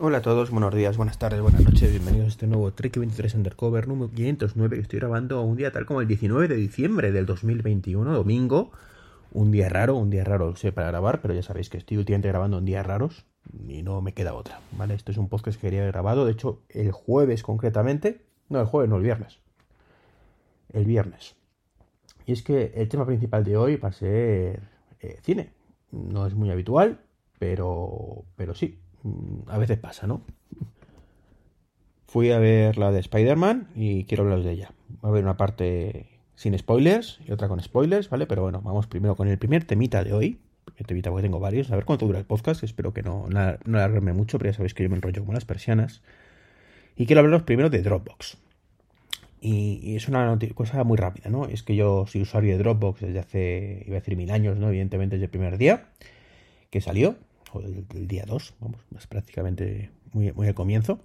[0.00, 3.34] Hola a todos, buenos días, buenas tardes, buenas noches, bienvenidos a este nuevo Trek 23
[3.34, 7.26] Undercover número 509 que estoy grabando un día tal como el 19 de diciembre del
[7.26, 8.70] 2021, domingo.
[9.32, 12.28] Un día raro, un día raro, sé, para grabar, pero ya sabéis que estoy últimamente
[12.28, 13.26] grabando en días raros
[13.66, 14.94] y no me queda otra, ¿vale?
[14.94, 18.66] Esto es un podcast que quería haber grabado, de hecho, el jueves concretamente, no, el
[18.66, 19.40] jueves, no, el viernes.
[20.72, 21.34] El viernes.
[22.24, 24.60] Y es que el tema principal de hoy va a ser
[25.00, 25.50] eh, cine.
[25.90, 27.00] No es muy habitual,
[27.40, 28.78] pero, pero sí,
[29.46, 30.22] a veces pasa, ¿no?
[32.06, 34.72] Fui a ver la de Spider-Man y quiero hablaros de ella.
[35.04, 38.26] Va a haber una parte sin spoilers y otra con spoilers, ¿vale?
[38.26, 40.38] Pero bueno, vamos primero con el primer temita de hoy.
[40.76, 41.70] El temita porque tengo varios.
[41.70, 42.62] A ver cuánto dura el podcast.
[42.62, 46.00] Espero que no, no, mucho, pero ya sabéis que yo me enrollo como las persianas.
[46.96, 48.38] Y quiero hablaros primero de Dropbox.
[49.40, 51.46] Y, es una cosa muy rápida, ¿no?
[51.46, 54.68] Es que yo soy usuario de Dropbox desde hace, iba a decir mil años, ¿no?
[54.68, 55.86] Evidentemente desde el primer día
[56.70, 57.16] que salió
[57.52, 61.00] o el, día 2, vamos, más prácticamente muy, muy al comienzo,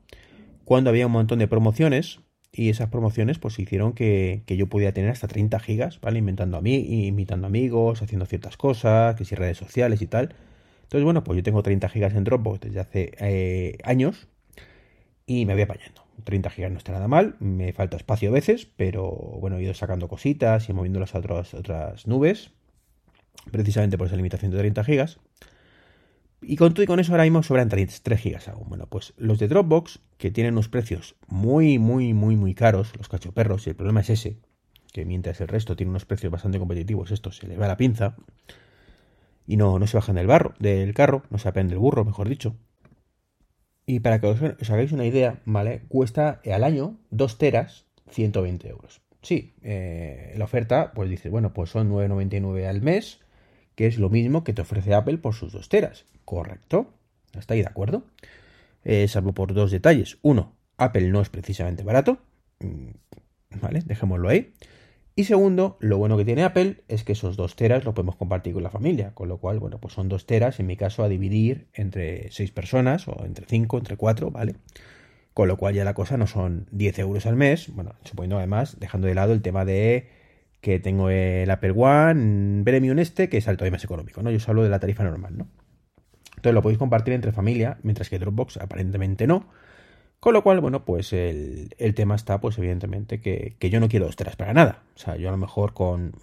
[0.65, 2.19] cuando había un montón de promociones
[2.51, 6.19] y esas promociones pues hicieron que, yo pudiera tener hasta 30 gigas, ¿vale?
[6.19, 10.35] Inventando a mí, invitando amigos, haciendo ciertas cosas, que si redes sociales y tal.
[10.83, 14.27] Entonces, bueno, pues yo tengo 30 gigas en Dropbox desde hace eh, años
[15.25, 16.03] y me voy apañando.
[16.23, 19.73] 30 gigas no está nada mal, me falta espacio a veces, pero bueno, he ido
[19.73, 22.51] sacando cositas y moviéndolas a otras, otras nubes,
[23.51, 25.19] precisamente por esa limitación de 30 gigas.
[26.45, 28.67] Y con todo y con eso ahora mismo sobran 3 gigas aún.
[28.69, 33.09] Bueno, pues los de Dropbox, que tienen unos precios muy, muy, muy, muy caros, los
[33.09, 34.37] cachoperros, y el problema es ese,
[34.91, 38.15] que mientras el resto tiene unos precios bastante competitivos, esto se le va la pinza.
[39.45, 42.29] Y no, no se bajan del barro, del carro, no se apen del burro, mejor
[42.29, 42.55] dicho.
[43.85, 45.81] Y para que os, hagáis una idea, ¿vale?
[45.89, 49.01] Cuesta al año 2 teras 120 euros.
[49.21, 53.22] Sí, eh, la oferta, pues dice, bueno, pues son 9,99 al mes
[53.75, 56.05] que es lo mismo que te ofrece Apple por sus dos teras.
[56.25, 56.93] ¿Correcto?
[57.37, 58.03] ¿Está ahí de acuerdo?
[58.83, 60.17] Eh, salvo por dos detalles.
[60.21, 62.19] Uno, Apple no es precisamente barato.
[62.59, 63.81] Mm, ¿Vale?
[63.85, 64.53] Dejémoslo ahí.
[65.15, 68.53] Y segundo, lo bueno que tiene Apple es que esos dos teras lo podemos compartir
[68.53, 69.11] con la familia.
[69.13, 72.51] Con lo cual, bueno, pues son dos teras, en mi caso, a dividir entre seis
[72.51, 74.55] personas, o entre cinco, entre cuatro, ¿vale?
[75.33, 77.73] Con lo cual ya la cosa no son 10 euros al mes.
[77.73, 80.09] Bueno, suponiendo además, dejando de lado el tema de
[80.63, 84.31] que tengo el Apple One Premium este, que es el todavía más económico, ¿no?
[84.31, 85.49] Yo os hablo de la tarifa normal, ¿no?
[86.37, 89.45] Entonces lo podéis compartir entre familia, mientras que Dropbox aparentemente no.
[90.21, 94.15] Con lo cual, bueno, pues el, tema está, pues evidentemente, que, yo no quiero dos
[94.15, 94.83] teras para nada.
[94.95, 96.13] O sea, yo a lo mejor con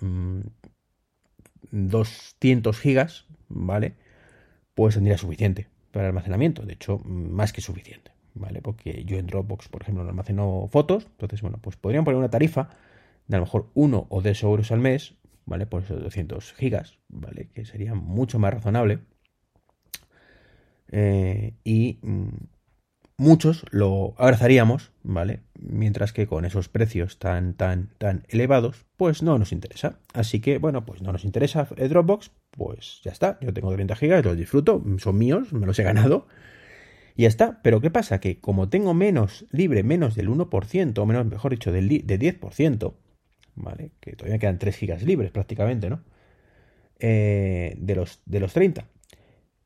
[1.70, 3.92] 200 mm, gigas, ¿vale?
[4.74, 6.62] Pues tendría suficiente para el almacenamiento.
[6.62, 8.62] De hecho, más que suficiente, ¿vale?
[8.62, 11.06] Porque yo en Dropbox, por ejemplo, no almaceno fotos.
[11.10, 12.70] Entonces, bueno, pues podrían poner una tarifa
[13.30, 15.14] de a lo mejor 1 o 2 euros al mes,
[15.46, 15.64] ¿vale?
[15.64, 17.48] Por esos 200 gigas, ¿vale?
[17.54, 18.98] Que sería mucho más razonable.
[20.90, 22.28] Eh, y mm,
[23.18, 25.44] muchos lo abrazaríamos, ¿vale?
[25.54, 30.00] Mientras que con esos precios tan, tan, tan elevados, pues no nos interesa.
[30.12, 33.38] Así que, bueno, pues no nos interesa Dropbox, pues ya está.
[33.40, 36.26] Yo tengo 30 gigas, los disfruto, son míos, me los he ganado.
[37.14, 37.62] Y ya está.
[37.62, 38.18] Pero ¿qué pasa?
[38.18, 42.94] Que como tengo menos libre, menos del 1%, o menos, mejor dicho, del, del 10%,
[43.62, 43.92] ¿vale?
[44.00, 46.02] Que todavía quedan 3 gigas libres prácticamente, ¿no?
[46.98, 48.86] Eh, de, los, de los 30.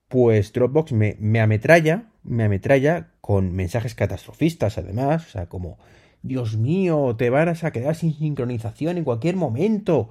[0.09, 5.79] Pues Dropbox me, me ametralla, me ametralla con mensajes catastrofistas además, o sea, como,
[6.23, 10.09] Dios mío, te vas a quedar sin sincronización en cualquier momento.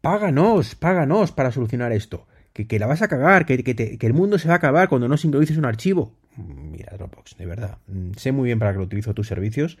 [0.00, 2.26] Páganos, páganos para solucionar esto.
[2.54, 5.06] Que, que la vas a cagar, que, que, el mundo se va a acabar cuando
[5.06, 6.14] no sincronices un archivo.
[6.36, 7.78] Mira, Dropbox, de verdad.
[8.16, 9.78] Sé muy bien para qué lo utilizo tus servicios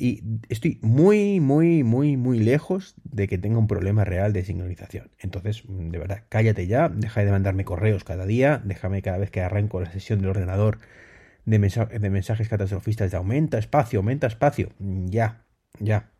[0.00, 5.10] y estoy muy, muy, muy, muy lejos de que tenga un problema real de sincronización.
[5.18, 9.42] Entonces, de verdad, cállate ya, deja de mandarme correos cada día, déjame cada vez que
[9.42, 10.78] arranco la sesión del ordenador
[11.44, 14.70] de, de mensajes catastrofistas de aumenta espacio, aumenta espacio.
[14.78, 15.44] Ya,
[15.78, 16.10] ya.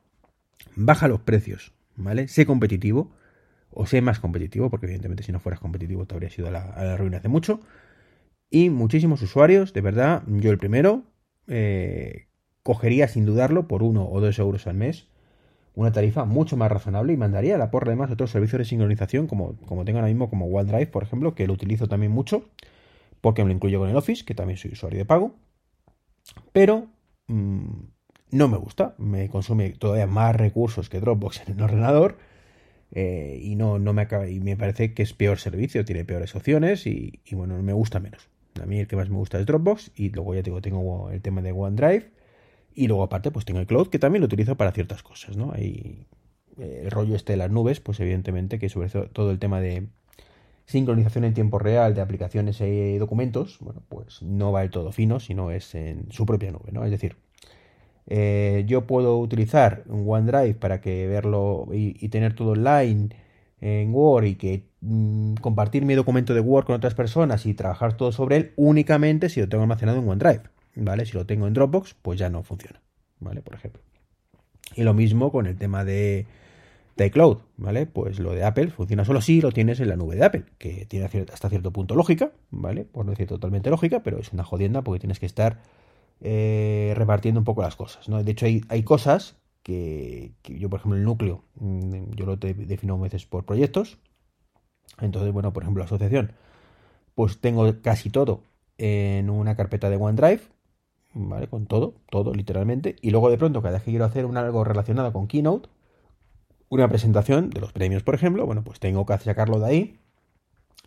[0.77, 2.29] Baja los precios, ¿vale?
[2.29, 3.11] Sé competitivo,
[3.71, 6.75] o sé más competitivo, porque evidentemente si no fueras competitivo te habría sido a la,
[6.77, 7.61] la ruina hace mucho.
[8.51, 11.05] Y muchísimos usuarios, de verdad, yo el primero,
[11.47, 12.27] eh,
[12.71, 15.09] cogería sin dudarlo por uno o dos euros al mes
[15.75, 19.27] una tarifa mucho más razonable y mandaría a la porra además otros servicios de sincronización
[19.27, 22.45] como, como tengo ahora mismo como OneDrive, por ejemplo, que lo utilizo también mucho
[23.21, 25.35] porque me lo incluyo con el Office, que también soy usuario de pago,
[26.53, 26.87] pero
[27.27, 27.71] mm,
[28.31, 32.19] no me gusta, me consume todavía más recursos que Dropbox en el ordenador
[32.93, 36.37] eh, y no, no me acaba, y me parece que es peor servicio, tiene peores
[36.37, 38.29] opciones y, y, bueno, me gusta menos.
[38.61, 41.21] A mí el que más me gusta es Dropbox y luego ya tengo, tengo el
[41.21, 42.20] tema de OneDrive
[42.75, 45.53] y luego aparte pues tengo el cloud que también lo utilizo para ciertas cosas, ¿no?
[45.53, 46.07] Hay
[46.59, 49.89] eh, el rollo este de las nubes, pues evidentemente que sobre todo el tema de
[50.67, 55.19] sincronización en tiempo real de aplicaciones y documentos, bueno, pues no va del todo fino,
[55.19, 56.85] sino es en su propia nube, ¿no?
[56.85, 57.17] Es decir,
[58.07, 63.11] eh, yo puedo utilizar OneDrive para que verlo y, tener todo online
[63.61, 67.97] en Word y que mm, compartir mi documento de Word con otras personas y trabajar
[67.97, 70.43] todo sobre él únicamente si lo tengo almacenado en OneDrive,
[70.75, 71.07] ¿vale?
[71.07, 72.81] Si lo tengo en Dropbox, pues ya no funciona,
[73.19, 73.43] ¿vale?
[73.43, 73.83] Por ejemplo.
[74.75, 76.27] Y lo mismo con el tema de,
[76.97, 77.87] de iCloud, ¿vale?
[77.87, 80.87] Pues lo de Apple funciona solo si lo tienes en la nube de Apple, que
[80.87, 82.85] tiene hasta cierto punto lógica, ¿vale?
[82.85, 85.61] Por no decir totalmente lógica, pero es una jodienda porque tienes que estar
[86.21, 88.23] eh, repartiendo un poco las cosas, ¿no?
[88.23, 92.95] De hecho, hay, hay cosas que, yo, por ejemplo, el núcleo, mm, yo lo defino
[92.95, 93.99] a veces por proyectos.
[95.01, 96.33] Entonces, bueno, por ejemplo, la asociación,
[97.15, 98.43] pues tengo casi todo
[98.79, 100.43] en una carpeta de OneDrive,
[101.15, 101.49] ¿vale?
[101.49, 102.97] Con todo, todo literalmente.
[103.01, 105.69] Y luego de pronto, cada vez que quiero hacer algo relacionado con Keynote,
[106.69, 109.99] una presentación de los premios, por ejemplo, bueno, pues tengo que sacarlo de ahí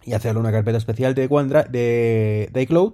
[0.05, 2.93] y hacerlo una carpeta especial de, de, de iCloud.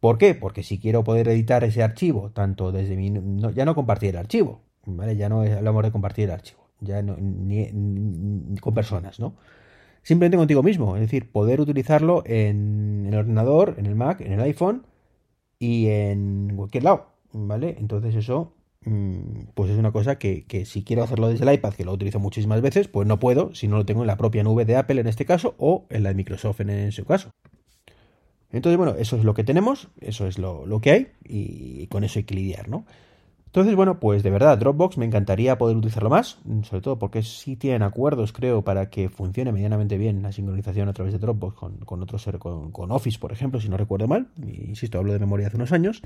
[0.00, 0.34] ¿Por qué?
[0.34, 3.12] Porque si quiero poder editar ese archivo, tanto desde mi...
[3.54, 5.16] ya no compartir el archivo, ¿vale?
[5.16, 9.34] Ya no hablamos de compartir el archivo, ya no, ni, con personas, ¿no?
[10.02, 14.40] Simplemente contigo mismo, es decir, poder utilizarlo en el ordenador, en el Mac, en el
[14.40, 14.86] iPhone
[15.58, 17.76] y en cualquier lado, ¿vale?
[17.78, 18.52] Entonces eso
[18.84, 22.20] Mm, pues es una cosa que, si quiero hacerlo desde el iPad, que lo utilizo
[22.20, 25.00] muchísimas veces, pues no puedo si no lo tengo en la propia nube de Apple
[25.00, 27.30] en este caso o en la de Microsoft en ese caso.
[28.50, 32.18] Entonces, bueno, eso es lo que tenemos, eso es lo, que hay y con eso
[32.18, 32.86] hay que lidiar, ¿no?
[33.48, 37.56] Entonces, bueno, pues de verdad, Dropbox me encantaría poder utilizarlo más, sobre todo porque sí
[37.56, 41.78] tienen acuerdos, creo, para que funcione medianamente bien la sincronización a través de Dropbox con,
[41.78, 44.28] con otros, con, con Office, por ejemplo, si no recuerdo mal.
[44.46, 46.02] Insisto, hablo de memoria hace unos años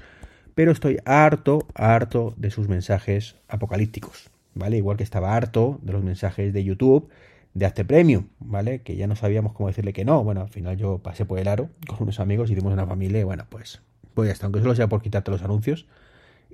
[0.54, 4.76] pero estoy harto, harto de sus mensajes apocalípticos, ¿vale?
[4.76, 7.08] Igual que estaba harto de los mensajes de YouTube
[7.54, 8.82] de Hazte Premium, ¿vale?
[8.82, 10.24] Que ya no sabíamos cómo decirle que no.
[10.24, 13.20] Bueno, al final yo pasé por el aro con unos amigos, y hicimos una familia
[13.20, 13.82] y bueno, pues,
[14.14, 15.86] pues ya está, aunque solo sea por quitarte los anuncios,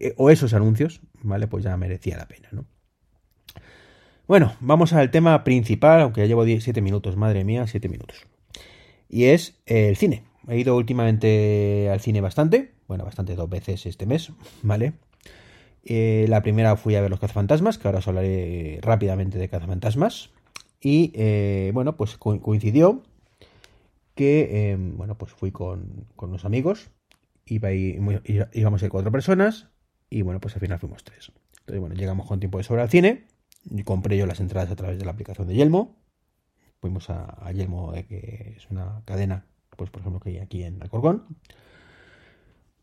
[0.01, 1.47] eh, o esos anuncios, ¿vale?
[1.49, 2.67] Pues ya merecía la pena, ¿no?
[4.27, 8.27] Bueno, vamos al tema principal, aunque ya llevo 7 minutos, madre mía, 7 minutos.
[9.09, 10.25] Y es el cine.
[10.49, 14.93] He ido últimamente al cine bastante, bueno, bastante dos veces este mes, ¿vale?
[15.85, 20.31] Eh, la primera fui a ver los cazafantasmas, que ahora os hablaré rápidamente de cazafantasmas.
[20.81, 23.03] Y eh, bueno, pues coincidió
[24.15, 26.91] que, bueno, pues fui con, unos amigos,
[27.47, 29.69] íbamos a ir cuatro personas,
[30.11, 31.33] y bueno, pues al final fuimos tres.
[31.61, 33.27] Entonces, bueno, llegamos con tiempo de sobra al cine,
[33.71, 35.97] y compré yo las entradas a través de la aplicación de Yelmo.
[36.81, 39.45] Fuimos a, Yelmo, que es una cadena,
[39.77, 41.25] pues por ejemplo, que hay aquí en Alcorcón.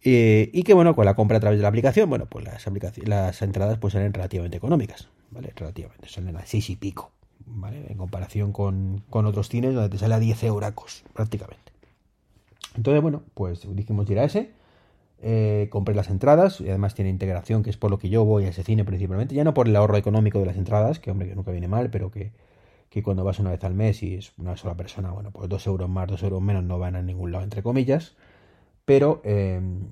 [0.02, 2.66] Eh, y que bueno, con la compra a través de la aplicación, bueno, pues las,
[3.08, 5.52] las entradas pues salen relativamente económicas, ¿vale?
[5.56, 7.12] Relativamente, salen a 6 y pico,
[7.46, 7.86] ¿vale?
[7.90, 11.72] En comparación con, otros cines donde te sale a 10 euracos, prácticamente.
[12.76, 14.52] Entonces, bueno, pues dijimos ir a ese.
[15.28, 18.46] Eh, compré las entradas y además tiene integración, que es por lo que yo voy
[18.46, 19.34] a ese cine principalmente.
[19.34, 21.90] Ya no por el ahorro económico de las entradas, que hombre, que nunca viene mal,
[21.90, 22.32] pero que,
[22.90, 25.66] que cuando vas una vez al mes y es una sola persona, bueno, pues 2
[25.66, 28.16] euros más, 2 euros menos no van a ningún lado, entre comillas.
[28.86, 29.88] Pero em,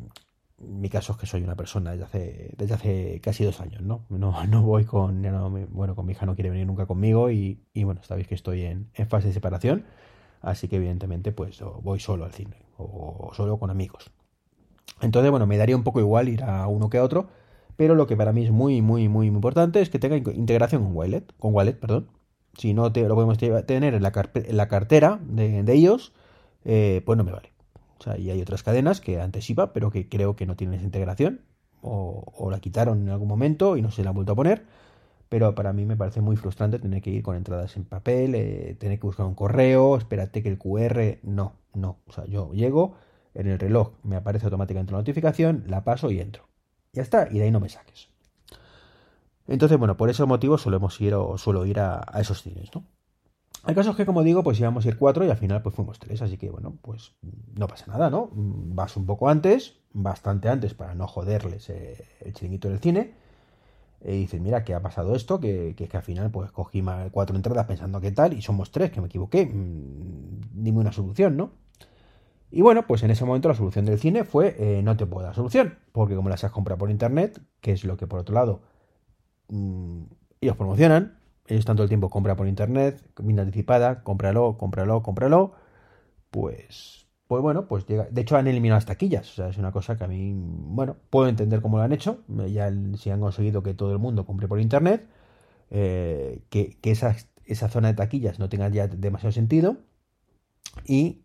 [0.60, 4.06] mi caso es que soy una persona desde hace, desde hace casi dos años, ¿no?
[4.10, 5.24] No, no voy con,
[5.72, 8.92] bueno, con mi hija no quiere venir nunca conmigo y, bueno, sabéis que estoy en,
[9.10, 9.86] fase de separación,
[10.42, 14.12] así que evidentemente pues voy solo al cine o, solo con amigos.
[15.02, 17.28] Entonces, bueno, me daría un poco igual ir a uno que a otro,
[17.76, 20.96] pero lo que para mí es muy, muy, muy importante es que tenga integración con
[20.96, 22.08] Wallet, con Wallet, perdón.
[22.58, 24.12] Si no te, lo podemos tener en la,
[24.50, 26.14] la cartera de, ellos,
[26.66, 27.52] eh, pues no me vale.
[28.00, 30.76] O sea, y hay otras cadenas que antes iba, pero que creo que no tienen
[30.76, 31.42] esa integración.
[31.82, 34.66] O, la quitaron en algún momento y no se la han vuelto a poner.
[35.30, 38.76] Pero para mí me parece muy frustrante tener que ir con entradas en papel, eh,
[38.80, 41.20] tener que buscar un correo, espérate que el QR.
[41.24, 41.98] No, no.
[42.08, 42.96] O sea, yo llego,
[43.34, 46.48] en el reloj me aparece automáticamente la notificación, la paso y entro.
[46.94, 48.10] Ya está, y de ahí no me saques.
[49.48, 52.86] Entonces, bueno, por ese motivo solemos ir o suelo ir a, esos cines, ¿no?
[53.68, 55.74] El caso es que, como digo, pues íbamos a ir cuatro y al final pues
[55.74, 57.14] fuimos tres, así que bueno, pues
[57.56, 58.30] no pasa nada, ¿no?
[58.34, 63.14] Vas un poco antes, bastante antes para no joderles eh, el chiringuito del cine.
[64.06, 67.66] Y dices, mira, que ha pasado esto, que, que, al final pues cogí cuatro entradas
[67.66, 69.46] pensando que tal y somos tres, que me equivoqué.
[69.46, 71.63] Mm, dime una solución, ¿no?
[72.56, 75.26] Y bueno, pues en ese momento la solución del cine fue eh, no te puedo
[75.26, 78.36] dar solución, porque como las has comprado por internet, que es lo que por otro
[78.36, 78.62] lado
[79.50, 80.04] mm,
[80.40, 81.18] ellos promocionan,
[81.48, 85.54] ellos tanto el tiempo compra por internet, venta anticipada, cómpralo, cómpralo, cómpralo,
[86.30, 88.08] pues, pues bueno, pues llega.
[88.12, 89.32] De hecho, han eliminado las taquillas.
[89.32, 92.20] O sea, es una cosa que a mí, bueno, puedo entender cómo lo han hecho.
[92.52, 95.08] Ya si han conseguido que todo el mundo compre por internet,
[95.72, 99.78] eh, que, esa, esa zona de taquillas no tenga ya demasiado sentido.
[100.88, 101.23] Y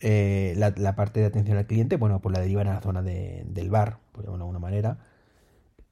[0.00, 3.70] eh, la, parte de atención al cliente, bueno, pues la derivan a la zona del
[3.70, 4.98] bar, por llamarlo de alguna manera.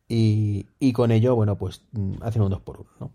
[0.09, 3.13] Y, y, con ello, bueno, pues mm, hacen un 2 por 1 ¿no?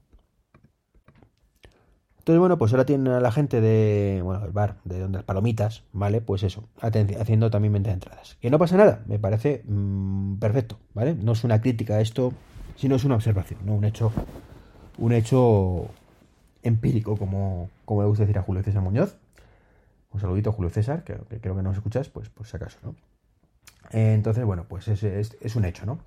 [2.24, 5.26] Entonces, bueno, pues ahora tienen a la gente de, bueno, el bar, de donde las
[5.26, 6.22] palomitas, ¿vale?
[6.22, 8.38] Pues eso, haciendo también venta de entradas.
[8.40, 11.16] Que no pasa nada, me parece mm, perfecto, ¿vale?
[11.16, 12.32] No es una crítica a esto,
[12.78, 13.74] sino es una observación, ¿no?
[13.74, 14.14] Un hecho,
[15.00, 15.90] un hecho
[16.62, 19.18] empírico, como, como le gusta decir a Julio César Muñoz.
[20.14, 22.96] Un saludito Julio César, que, creo que no nos escuchas, pues por si acaso, ¿no?
[23.92, 26.00] entonces, bueno, pues es, un hecho, ¿no?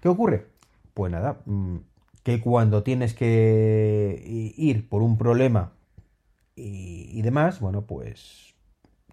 [0.00, 0.46] ¿Qué ocurre?
[0.92, 1.76] Pues nada, mm,
[2.22, 5.72] que cuando tienes que ir por un problema
[6.56, 8.54] y, demás, bueno, pues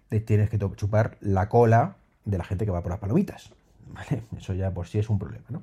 [0.10, 1.96] te tienes que chupar la cola
[2.26, 3.54] de la gente que va por las palomitas.
[3.88, 4.24] ¿Vale?
[4.38, 5.62] Eso ya por sí es un problema, ¿no?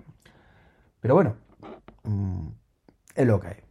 [1.00, 1.36] Pero bueno,
[2.04, 2.48] mm,
[3.14, 3.67] es lo que hay.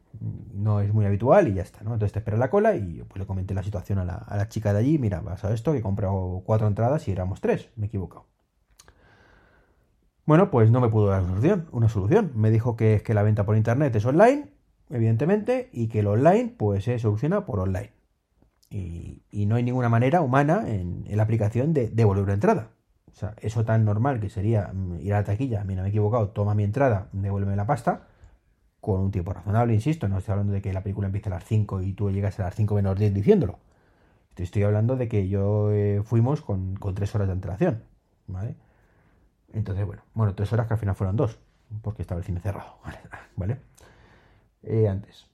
[0.53, 1.93] No es muy habitual y ya está, ¿no?
[1.93, 4.49] Entonces te espera la cola y pues le comenté la situación a la, a la
[4.49, 4.97] chica de allí.
[4.97, 7.69] Mira, vas a esto, que he comprado cuatro entradas y éramos tres.
[7.75, 8.25] Me he equivocado.
[10.27, 12.31] Bueno, pues no me pudo dar una solución, una solución.
[12.35, 14.49] Me dijo que es que la venta por internet es online,
[14.89, 17.93] evidentemente, y que el online pues se soluciona por online.
[18.69, 22.71] Y, no hay ninguna manera humana en, la aplicación de devolver una entrada.
[23.09, 25.91] O sea, eso tan normal que sería mm, ir a la taquilla, mira, me he
[25.91, 28.06] equivocado, toma mi entrada, devuélveme la pasta,
[28.93, 31.45] con un tiempo razonable, insisto, no estoy hablando de que la película empiece a las
[31.45, 33.59] 5 y tú llegas a las 5 menos 10 diciéndolo.
[34.35, 37.83] Estoy hablando de que yo eh, fuimos con, con 3 horas de antelación,
[38.27, 38.55] ¿vale?
[39.53, 41.39] Entonces, bueno, bueno, tres horas que al final fueron dos,
[41.81, 42.77] porque estaba el cine cerrado,
[43.35, 43.59] ¿vale?
[44.63, 45.27] Eh, antes.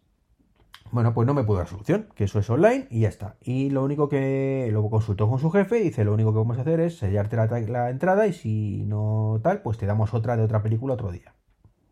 [0.92, 3.36] Bueno, pues no me pudo dar solución, que eso es online y ya está.
[3.42, 6.62] Y lo único que luego consultó con su jefe, dice, lo único que vamos a
[6.62, 10.62] hacer es sellarte la, entrada y si no tal, pues te damos otra de otra
[10.62, 11.34] película otro día.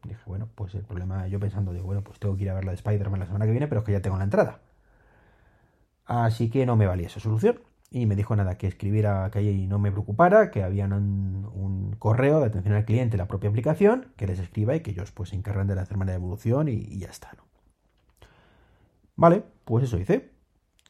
[0.03, 2.65] Dije, bueno, pues el problema, yo pensando, digo, bueno, pues tengo que ir a ver
[2.65, 4.59] la de Spider-Man la semana que viene, pero es que ya tengo la entrada.
[6.05, 7.59] Así que no me valía esa solución
[7.91, 12.39] y me dijo nada, que escribiera, que ahí no me preocupara, que había un, correo
[12.39, 15.35] de atención al cliente, la propia aplicación, que les escriba y que ellos pues se
[15.35, 17.43] encargan de hacer manera de evolución y, ya está, ¿no?
[19.15, 20.30] Vale, pues eso hice.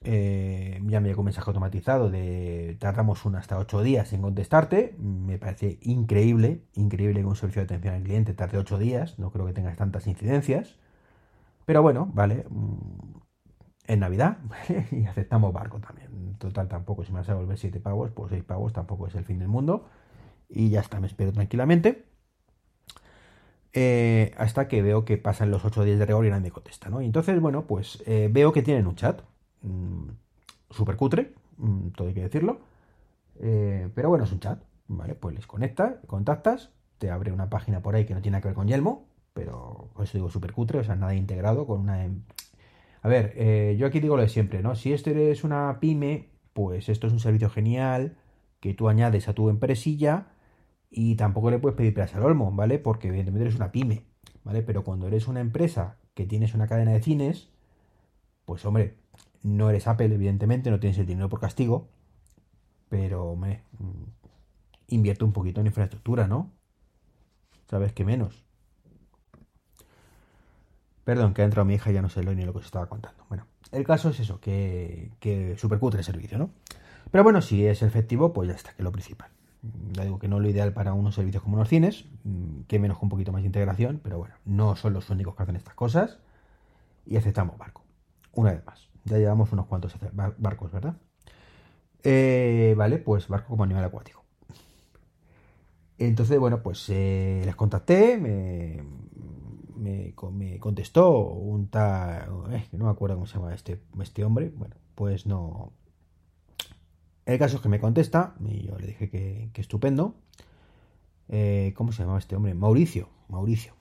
[0.03, 4.95] Eh, ya me llegó un mensaje automatizado de tardamos uno hasta ocho días en contestarte.
[4.99, 9.19] Me parece increíble, increíble que un servicio de atención al cliente tarde ocho días.
[9.19, 10.75] No creo que tengas tantas incidencias.
[11.65, 12.45] Pero bueno, vale.
[12.49, 13.19] Mm,
[13.87, 14.37] en Navidad
[14.91, 16.35] y aceptamos barco también.
[16.39, 19.25] Total, tampoco, si me vas a devolver 7 pavos, pues 6 pavos tampoco es el
[19.25, 19.89] fin del mundo.
[20.49, 22.05] Y ya está, me espero tranquilamente.
[23.73, 27.01] Eh, hasta que veo que pasan los 8 días de rigor y nadie contesta, ¿no?
[27.01, 29.21] Y entonces, bueno, pues eh, veo que tienen un chat.
[29.61, 30.09] Mm,
[30.69, 32.61] Súper cutre, mm, todo hay que decirlo.
[33.39, 35.15] Eh, pero bueno, es un chat, ¿vale?
[35.15, 38.55] Pues les conectas, contactas, te abre una página por ahí que no tiene que ver
[38.55, 42.23] con Yelmo, pero eso digo súper cutre, o sea, nada integrado con una em,
[43.01, 44.75] a ver, eh, yo aquí digo lo de siempre, ¿no?
[44.75, 48.17] Si este es una pyme, pues esto es un servicio genial
[48.59, 50.27] que tú añades a tu empresilla
[50.89, 52.79] y tampoco le puedes pedir peras al olmo, ¿vale?
[52.79, 54.05] Porque evidentemente eres una pyme,
[54.43, 54.61] ¿vale?
[54.63, 57.49] Pero cuando eres una empresa que tienes una cadena de cines,
[58.45, 58.95] pues hombre,
[59.43, 61.89] no eres Apple, evidentemente, no tienes el dinero por castigo,
[62.89, 64.03] pero, hombre, mm,
[64.87, 66.51] invierte un poquito en infraestructura, ¿no?
[67.69, 68.43] ¿Sabes qué menos?
[71.03, 72.65] Perdón, que ha entrado mi hija y ya no sé lo ni lo que os
[72.65, 73.23] estaba contando.
[73.29, 76.51] Bueno, el caso es eso, que, que cutre el servicio, ¿no?
[77.09, 79.29] Pero bueno, si es efectivo, pues ya está, que es lo principal.
[79.91, 82.79] Ya digo que no es lo ideal para unos servicios como los cines, mm, que
[82.79, 85.55] menos con un poquito más de integración, pero bueno, no son los únicos que hacen
[85.55, 86.19] estas cosas.
[87.05, 87.83] Y aceptamos barco.
[88.33, 88.90] Una vez más.
[89.05, 89.95] Ya llevamos unos cuantos
[90.37, 90.95] barcos, ¿verdad?
[92.03, 94.23] Eh, vale, pues barco como animal acuático.
[95.97, 98.83] Entonces, bueno, pues eh, les contacté, me,
[99.77, 104.75] me, contestó un tal, eh, no me acuerdo cómo se llama este, este hombre, bueno,
[104.95, 105.73] pues no.
[107.25, 110.15] El caso es que me contesta y yo le dije que, estupendo.
[111.29, 112.53] Eh, ¿Cómo se llamaba este hombre?
[112.55, 113.73] Mauricio, Mauricio.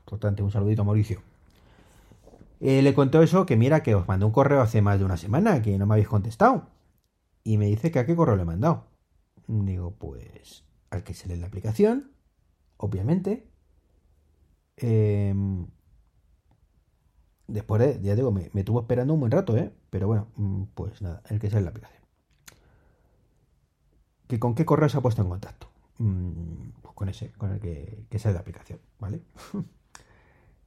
[0.00, 1.22] Importante, un saludito a Mauricio.
[2.62, 5.16] Eh, le contó eso, que mira que os mandé un correo hace más de una
[5.18, 6.68] semana, que no me habéis contestado.
[7.44, 8.86] Y me dice que a qué correo le he mandado.
[9.48, 12.12] Digo, pues al que se lee la aplicación,
[12.76, 13.52] obviamente,
[14.76, 15.66] Em,
[17.46, 19.72] después, de, ya digo, me, me, tuvo esperando un buen rato, ¿eh?
[19.90, 22.02] Pero bueno, mm, pues nada, el que sea la aplicación.
[24.28, 25.68] ¿Que ¿Con qué correo se ha puesto en contacto?
[25.98, 29.22] Mm, pues con ese, con el que, sea la aplicación, ¿vale?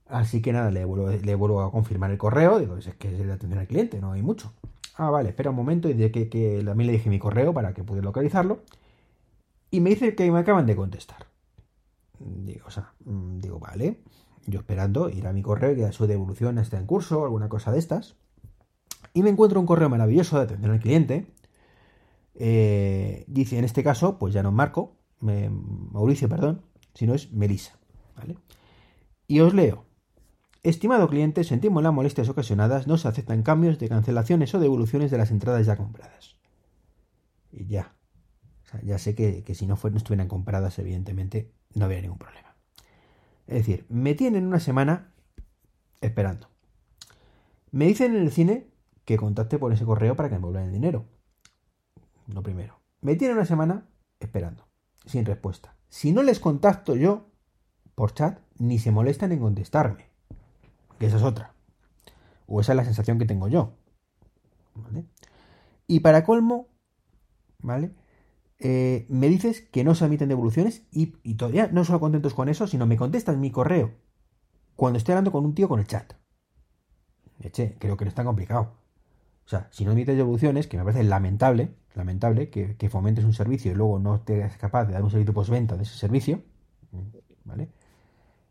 [0.07, 2.59] Así que nada, le vuelvo, le vuelvo a confirmar el correo.
[2.59, 4.53] Digo, es que es de atención al cliente, no hay mucho.
[4.95, 5.89] Ah, vale, espera un momento.
[5.89, 8.61] Y de que, que también le dije mi correo para que pudiera localizarlo.
[9.71, 11.25] Y me dice que me acaban de contestar.
[12.19, 13.99] Digo, o sea, mm, digo, vale.
[14.47, 17.71] Yo esperando ir a mi correo y a su devolución está en curso, alguna cosa
[17.71, 18.15] de estas.
[19.13, 21.25] Y me encuentro un correo maravilloso de atención al cliente.
[22.35, 26.61] Eh, dice, en este caso, pues ya no es Marco, Mauricio, perdón,
[26.93, 27.77] sino es Melissa.
[28.15, 28.37] ¿vale?
[29.27, 29.85] Y os leo.
[30.65, 35.19] Estimado cliente, sentimos las molestias ocasionadas, no se aceptan cambios de cancelaciones o devoluciones de
[35.19, 36.37] las entradas ya compradas.
[37.51, 37.93] Y ya.
[38.81, 42.55] ya sé que, si no, no estuvieran compradas, evidentemente, no habría ningún problema.
[43.45, 45.13] Es decir, me tienen una semana
[46.01, 46.49] esperando.
[47.69, 48.65] Me dicen en el cine
[49.05, 51.05] que contacte por ese correo para que me vuelvan el dinero.
[52.33, 52.79] Lo primero.
[53.01, 53.85] Me tienen una semana
[54.19, 54.67] esperando,
[55.05, 55.75] sin respuesta.
[55.89, 57.29] Si no les contacto yo
[57.93, 60.14] por chat, ni se molestan en contestarme.
[60.99, 61.53] Que esa es otra.
[62.47, 63.73] O esa es la sensación que tengo yo.
[64.75, 65.05] ¿Vale?
[65.87, 66.67] Y para colmo,
[67.59, 67.91] ¿vale?
[68.59, 72.67] Eh, me dices que no se emiten devoluciones y, todavía no solo contentos con eso,
[72.67, 73.91] sino me contestas mi correo
[74.75, 76.13] cuando estoy hablando con un tío con el chat.
[77.79, 78.73] Creo que no es tan complicado.
[79.45, 83.33] O sea, si no emites devoluciones, que me parece lamentable, lamentable que, que fomentes un
[83.33, 86.41] servicio y luego no seas capaz de dar un servicio postventa de ese servicio,
[87.43, 87.69] ¿vale?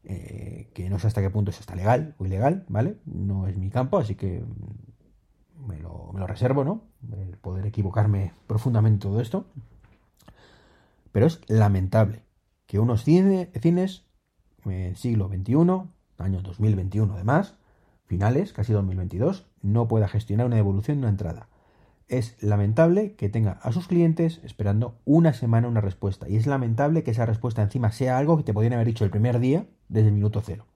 [0.07, 2.99] Eh, que no sé hasta qué punto eso está legal o ilegal, ¿vale?
[3.07, 4.45] No es mi campo, así que
[5.67, 6.83] me lo, reservo, ¿no?
[7.13, 9.47] El poder equivocarme profundamente todo esto.
[11.13, 12.23] Pero es lamentable
[12.67, 13.49] que unos cines,
[14.65, 15.55] en siglo XXI,
[16.19, 17.55] año 2021 además,
[18.05, 21.49] finales, casi 2022, no pueda gestionar una devolución de una entrada.
[22.09, 26.29] Es lamentable que tenga a sus clientes esperando una semana una respuesta.
[26.29, 29.11] Y es lamentable que esa respuesta encima sea algo que te podrían haber dicho el
[29.11, 30.67] primer día desde el minuto cero.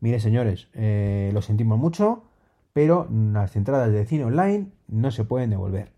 [0.00, 2.24] Mire, señores, eh, lo sentimos mucho,
[2.72, 5.92] pero las entradas de cine online no se pueden devolver.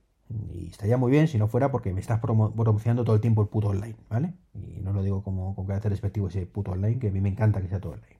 [0.54, 3.48] Y estaría muy bien si no fuera porque me estás promocionando todo el tiempo el
[3.48, 4.32] puto online, ¿vale?
[4.54, 7.28] Y no lo digo como con carácter respectivo ese puto online, que a mí me
[7.28, 8.18] encanta que sea todo online.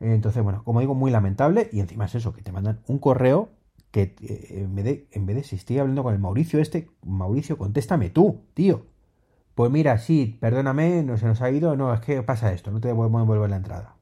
[0.00, 1.68] Entonces, bueno, como digo, muy lamentable.
[1.72, 3.50] Y encima es eso, que te mandan un correo
[3.92, 6.88] que eh, en, vez de, en vez de si estoy hablando con el Mauricio este,
[7.04, 8.86] Mauricio, contéstame tú, tío.
[9.54, 12.80] Pues mira, sí, perdóname, no se nos ha ido, no, es que pasa esto, no
[12.80, 13.96] te podemos devolver la entrada.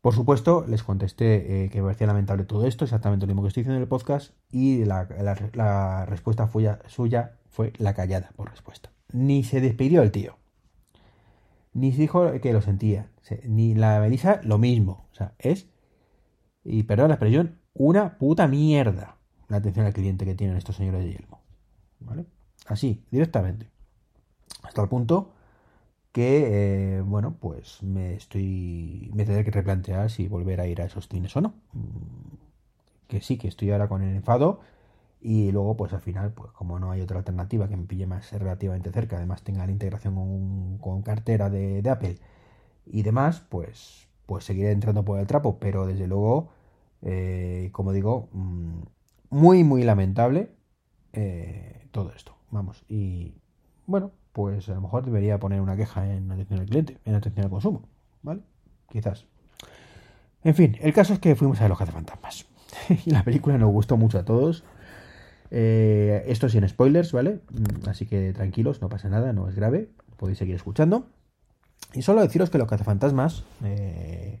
[0.00, 3.48] Por supuesto, les contesté eh, que me parecía lamentable todo esto, exactamente lo mismo que
[3.48, 6.50] estoy diciendo en el podcast, y la, respuesta
[6.86, 8.90] suya fue la callada por respuesta.
[9.12, 10.36] Ni se despidió el tío,
[11.74, 13.10] ni se dijo que lo sentía,
[13.44, 15.06] ni la Melissa lo mismo.
[15.12, 15.68] O sea, es,
[16.64, 19.16] y perdón la expresión, una puta mierda
[19.48, 21.40] la atención al cliente que tienen estos señores de Yelmo.
[22.00, 22.24] ¿Vale?
[22.70, 23.68] Así, directamente.
[24.62, 25.32] Hasta el punto
[26.12, 29.10] que, eh, bueno, pues me estoy.
[29.14, 31.54] me tendré que replantear si volver a ir a esos cines o no.
[31.72, 32.36] Mm,
[33.08, 34.60] que sí, que estoy ahora con el enfado.
[35.20, 38.32] Y luego, pues al final, pues como no hay otra alternativa que me pille más
[38.32, 42.18] relativamente cerca, además tenga la integración con, cartera de, Apple
[42.86, 45.58] y demás, pues, pues seguiré entrando por el trapo.
[45.60, 46.50] Pero desde luego,
[47.02, 48.82] eh, como digo, mm,
[49.30, 50.50] muy, muy lamentable
[51.12, 52.39] eh, todo esto.
[52.50, 53.34] Vamos, y
[53.86, 57.44] bueno, pues a lo mejor debería poner una queja en atención al cliente, en atención
[57.44, 57.82] al consumo,
[58.22, 58.40] ¿vale?
[58.88, 59.26] Quizás.
[60.42, 62.46] En fin, el caso es que fuimos a los cazafantasmas.
[63.04, 64.64] y la película nos gustó mucho a todos.
[65.50, 67.40] Eh, esto sin spoilers, ¿vale?
[67.50, 71.06] Mm, así que tranquilos, no pasa nada, no es grave, podéis seguir escuchando.
[71.92, 74.40] Y solo deciros que Los cazafantasmas eh,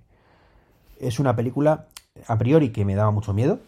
[1.00, 1.88] es una película
[2.26, 3.58] a priori que me daba mucho miedo.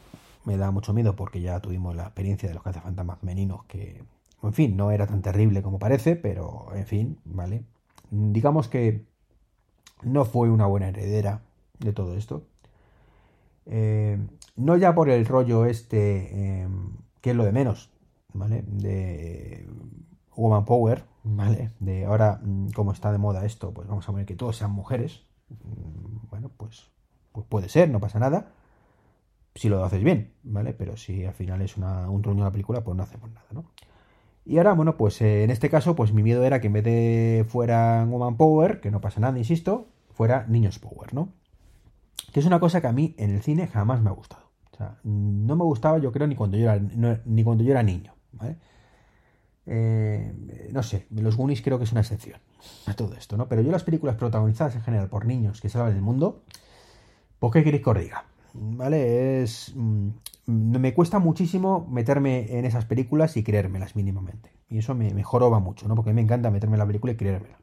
[0.44, 4.02] Me daba mucho miedo porque ya tuvimos la experiencia de los cazafantasmas femeninos que,
[4.42, 7.64] en fin, no era tan terrible como parece, pero en fin, ¿vale?
[8.10, 9.06] Digamos que
[10.02, 11.42] no fue una buena heredera
[11.78, 12.46] de todo esto.
[13.66, 14.18] Eh,
[14.56, 17.90] no ya por el rollo este, em, que es lo de menos,
[18.32, 18.62] ¿vale?
[18.66, 19.66] De
[20.36, 21.70] Woman Power, ¿vale?
[21.78, 24.72] De ahora, mm, como está de moda esto, pues vamos a poner que todos sean
[24.72, 25.24] mujeres.
[25.48, 26.90] Mm, bueno, pues,
[27.32, 28.52] pues puede ser, no pasa nada.
[29.54, 30.72] Si lo haces bien, ¿vale?
[30.72, 33.46] Pero si al final es una, un truño de la película, pues no hacemos nada,
[33.52, 33.64] ¿no?
[34.44, 36.84] Y ahora, bueno, pues eh, en este caso, pues mi miedo era que en vez
[36.84, 41.32] de fuera Woman Power, que no pasa nada, insisto, fuera Niños Power, ¿no?
[42.32, 44.42] Que es una cosa que a mí en el cine jamás me ha gustado.
[44.72, 46.82] O sea, no me gustaba, yo creo, ni cuando yo era,
[47.24, 48.56] ni cuando yo era niño, ¿vale?
[49.66, 50.34] Eh,
[50.72, 52.40] no sé, los Goonies creo que es una excepción
[52.86, 53.48] a todo esto, ¿no?
[53.48, 56.42] Pero yo las películas protagonizadas en general por niños que salvan el mundo,
[57.38, 58.24] ¿por qué queréis que os diga?
[58.54, 59.42] ¿Vale?
[59.42, 59.72] Es...
[59.74, 60.10] Mm,
[60.46, 64.50] me cuesta muchísimo meterme en esas películas y creérmelas mínimamente.
[64.68, 65.94] Y eso me, me joroba mucho, ¿no?
[65.94, 67.58] Porque a mí me encanta meterme en la película y creérmela.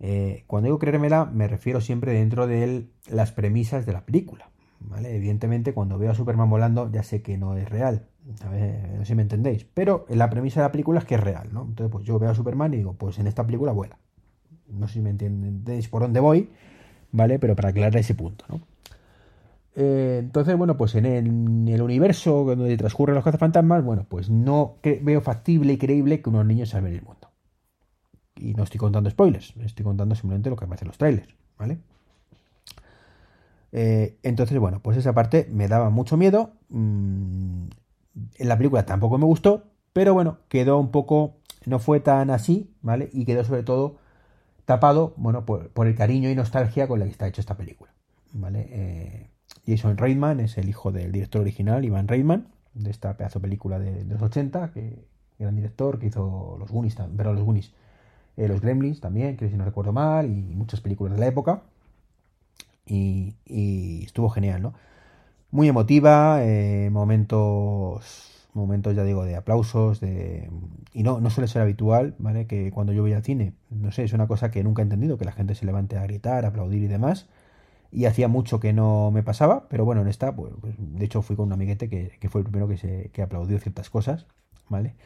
[0.00, 4.50] Eh, cuando digo creérmela, me refiero siempre dentro de las premisas de la película.
[4.80, 5.16] ¿vale?
[5.16, 8.06] Evidentemente, cuando veo a Superman volando, ya sé que no es real.
[8.42, 9.64] A no sé si me entendéis.
[9.64, 11.62] Pero la premisa de la película es que es real, ¿no?
[11.62, 13.98] Entonces, pues yo veo a Superman y digo, pues en esta película vuela.
[14.68, 16.50] No sé si me entendéis por dónde voy,
[17.12, 17.38] ¿vale?
[17.38, 18.60] Pero para aclarar ese punto, ¿no?
[19.76, 25.20] Eh, entonces, bueno, pues en el, universo donde transcurren los cazafantasmas, bueno, pues no veo
[25.20, 27.30] factible y creíble que unos niños salven el mundo.
[28.36, 31.78] Y no estoy contando spoilers, estoy contando simplemente lo que aparece en los trailers, ¿vale?
[33.72, 36.52] Eh, entonces, bueno, pues esa parte me daba mucho miedo.
[36.68, 37.66] Mm,
[38.36, 42.72] en la película tampoco me gustó, pero bueno, quedó un poco, no fue tan así,
[42.82, 43.10] ¿vale?
[43.12, 43.96] Y quedó sobre todo
[44.64, 47.92] tapado, bueno, por, el cariño y nostalgia con la que está hecha esta película,
[48.32, 48.66] ¿vale?
[48.70, 49.33] Eh,
[49.66, 54.04] Jason Reitman es el hijo del director original, Ivan Reitman, de esta pedazo película de,
[54.04, 55.04] los 80, que
[55.38, 57.72] gran director, que hizo los Goonies, pero los Goonies,
[58.36, 61.62] eh, los Gremlins también, que si no recuerdo mal, y muchas películas de la época.
[62.86, 63.34] Y,
[64.04, 64.74] estuvo genial, ¿no?
[65.50, 70.48] Muy emotiva, eh, momentos momentos, ya digo, de aplausos, de...
[70.92, 72.46] y no, no suele ser habitual, ¿vale?
[72.46, 75.18] Que cuando yo voy al cine, no sé, es una cosa que nunca he entendido,
[75.18, 77.26] que la gente se levante a gritar, a aplaudir y demás,
[77.94, 81.22] y hacía mucho que no me pasaba, pero bueno, en esta, pues, pues de hecho
[81.22, 84.26] fui con un amiguete que, fue el primero que, se, que aplaudió ciertas cosas,
[84.68, 84.96] ¿vale?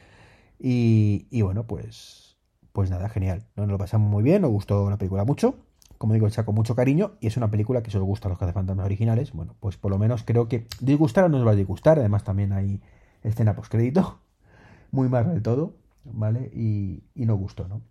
[0.58, 2.38] Y, y bueno, pues,
[2.72, 3.64] pues nada, genial, ¿no?
[3.64, 5.56] nos lo pasamos muy bien, nos gustó la película mucho,
[5.98, 8.86] como digo, con mucho cariño, y es una película que os gusta a los cazafantasmas
[8.86, 11.98] originales, bueno, pues por lo menos creo que disgustar o no os va a disgustar,
[11.98, 12.80] además también hay
[13.22, 14.18] escena postcrédito,
[14.92, 15.74] muy mal del todo,
[16.04, 16.50] ¿vale?
[16.54, 17.82] Y, y no gustó, ¿no?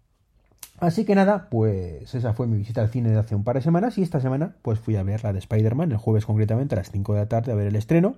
[0.79, 3.63] Así que nada, pues esa fue mi visita al cine de hace un par de
[3.63, 6.77] semanas y esta semana pues fui a ver la de Spider-Man, el jueves concretamente a
[6.77, 8.15] las 5 de la tarde a ver el estreno.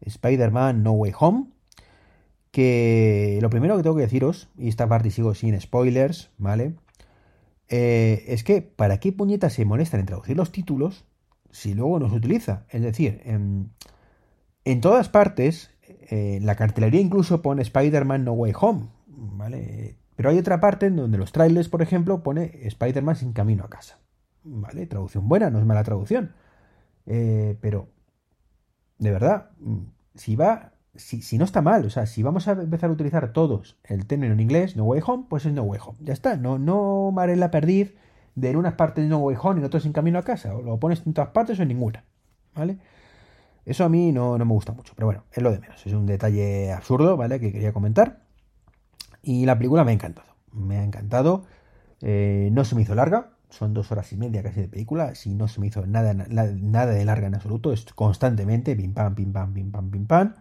[0.00, 1.46] Spider-Man No Way Home.
[2.50, 6.74] Que lo primero que tengo que deciros, y esta parte sigo sin spoilers, ¿vale?
[7.68, 11.04] Eh, es que, ¿para qué puñetas se molestan en traducir los títulos
[11.52, 12.64] si luego no se utiliza?
[12.70, 13.70] Es decir, en,
[14.64, 15.70] en todas partes
[16.10, 19.99] eh, la cartelería incluso pone Spider-Man No Way Home, ¿vale?
[20.20, 23.70] Pero hay otra parte en donde los trailers, por ejemplo, pone Spider-Man sin camino a
[23.70, 24.00] casa,
[24.44, 24.84] ¿vale?
[24.84, 26.34] Traducción buena, no es mala traducción.
[27.06, 27.88] Eh, pero,
[28.98, 29.52] de verdad,
[30.14, 33.78] si va, si, no está mal, o sea, si vamos a empezar a utilizar todos
[33.82, 35.96] el término en inglés, No Way Home, pues es No Way Home.
[36.02, 37.94] Ya está, no, no mare la perdiz
[38.34, 40.54] de en unas partes No Way Home y en otras sin camino a casa.
[40.54, 42.04] O lo pones en todas partes o en ninguna,
[42.54, 42.76] ¿vale?
[43.64, 45.86] Eso a mí no, me gusta mucho, pero bueno, es lo de menos.
[45.86, 47.40] Es un detalle absurdo, ¿vale?
[47.40, 48.28] Que quería comentar.
[49.22, 50.28] Y la película me ha encantado.
[50.52, 51.44] Me ha encantado.
[52.00, 53.32] Eh, no se me hizo larga.
[53.50, 55.14] Son dos horas y media casi de película.
[55.14, 57.72] Si no se me hizo nada, nada de larga en absoluto.
[57.72, 60.34] Es constantemente pim pam, pim pam, pim pam, pim pam.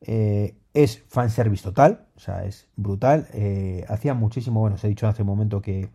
[0.00, 2.06] Eh, es fanservice total.
[2.16, 3.28] O sea, es brutal.
[3.32, 5.90] Eh, hacía muchísimo, bueno, os he dicho hace un momento que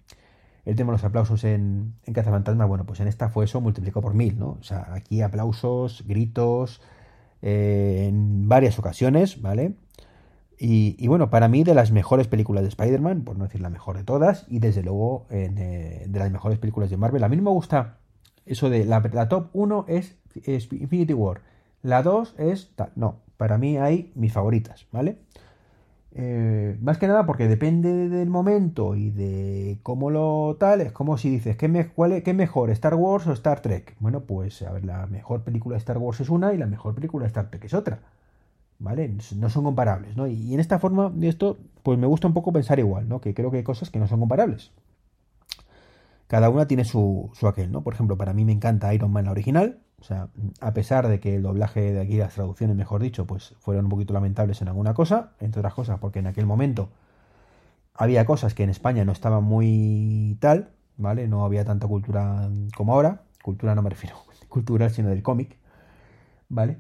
[0.65, 4.01] el tema de los aplausos en, en Cazafantasma, bueno, pues en esta fue eso multiplicó
[4.01, 4.57] por mil, ¿no?
[4.59, 6.81] O sea, aquí aplausos, gritos,
[7.41, 9.75] eh, en varias ocasiones, ¿vale?
[10.57, 13.97] Y, bueno, para mí de las mejores películas de Spider-Man, por no decir la mejor
[13.97, 17.23] de todas, y desde luego eh, de las mejores películas de Marvel.
[17.23, 17.97] A mí no me gusta
[18.45, 21.41] eso de la, top 1 es, Infinity War,
[21.81, 22.73] la 2 es.
[22.95, 25.17] No, para mí hay mis favoritas, ¿vale?
[26.17, 31.17] Eh, más que nada porque depende del momento y de cómo lo tal, es como
[31.17, 33.95] si dices, ¿qué, me, cuál es, mejor, Star Wars o Star Trek?
[33.99, 36.95] Bueno, pues a ver, la mejor película de Star Wars es una y la mejor
[36.95, 37.99] película de Star Trek es otra.
[38.77, 39.15] ¿Vale?
[39.37, 40.27] No son comparables, ¿no?
[40.27, 43.21] Y en esta forma de esto, pues me gusta un poco pensar igual, ¿no?
[43.21, 44.71] Que creo que hay cosas que no son comparables.
[46.27, 47.83] Cada una tiene su, su aquel, ¿no?
[47.83, 51.19] Por ejemplo, para mí me encanta Iron Man la original, o sea, a pesar de
[51.19, 54.67] que el doblaje de aquí, las traducciones, mejor dicho, pues fueron un poquito lamentables en
[54.67, 56.89] alguna cosa, entre otras cosas, porque en aquel momento
[57.93, 61.27] había cosas que en España no estaban muy tal, ¿vale?
[61.27, 63.23] No había tanta cultura como ahora.
[63.41, 64.17] Cultura no me refiero
[64.49, 65.57] cultural, sino del cómic,
[66.49, 66.77] ¿vale?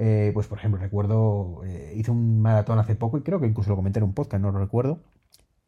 [0.00, 3.70] Eh, pues por ejemplo, recuerdo, eh, hice un maratón hace poco y creo que incluso
[3.70, 5.00] lo comenté en un podcast, no lo recuerdo,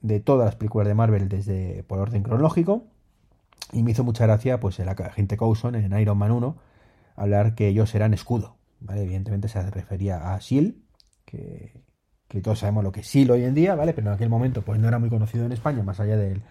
[0.01, 2.85] de todas las películas de Marvel desde por orden cronológico.
[3.73, 6.57] Y me hizo mucha gracia, pues, el agente Coulson en Iron Man 1
[7.17, 8.57] hablar que ellos eran escudo.
[8.89, 10.75] Evidentemente se refería a S.H.I.E.L.D.,
[12.29, 13.33] que, todos sabemos lo que es S.H.I.E.L.D.
[13.33, 13.93] hoy en día, ¿vale?
[13.93, 16.43] Pero en aquel momento pues no era muy conocido en España, más allá del,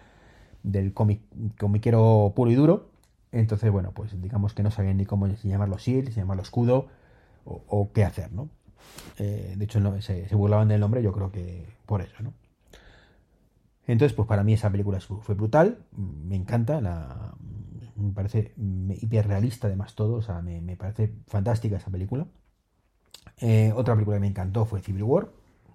[0.62, 2.90] del comiquero puro y duro.
[3.32, 6.88] Entonces, bueno, pues digamos que no sabían ni cómo llamarlo S.H.I.E.L.D., si llamarlo escudo
[7.44, 8.48] o, qué hacer, ¿no?
[9.18, 12.32] Eh, de hecho, se, burlaban del nombre, yo creo que por eso, ¿no?
[13.86, 17.34] Entonces, pues para mí esa película fue brutal, me encanta, la,
[18.00, 18.54] me parece
[19.00, 22.26] hiperrealista además todo, o sea, me, parece fantástica esa película.
[23.38, 25.28] Eh, otra película que me encantó fue Civil War,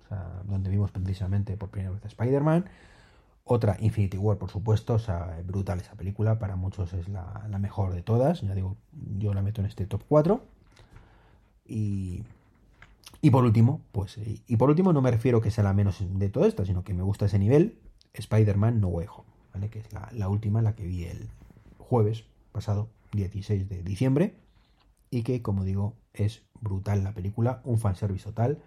[0.03, 2.65] o sea, donde vimos precisamente por primera vez a Spider-Man.
[3.43, 7.93] Otra, Infinity War, por supuesto, o sea, brutal esa película, para muchos es la, mejor
[7.93, 8.77] de todas, ya digo,
[9.17, 10.43] yo la meto en este top 4.
[11.67, 12.23] Y,
[13.21, 16.29] y por último, pues, y por último no me refiero que sea la menos de
[16.29, 17.79] todo esto, sino que me gusta ese nivel,
[18.13, 19.69] Spider-Man No Way Home, ¿vale?
[19.69, 21.29] Que es la, última, la que vi el,
[21.77, 24.35] jueves pasado, 16 de diciembre.
[25.11, 28.59] y que, como digo, es brutal la película, un fanservice total.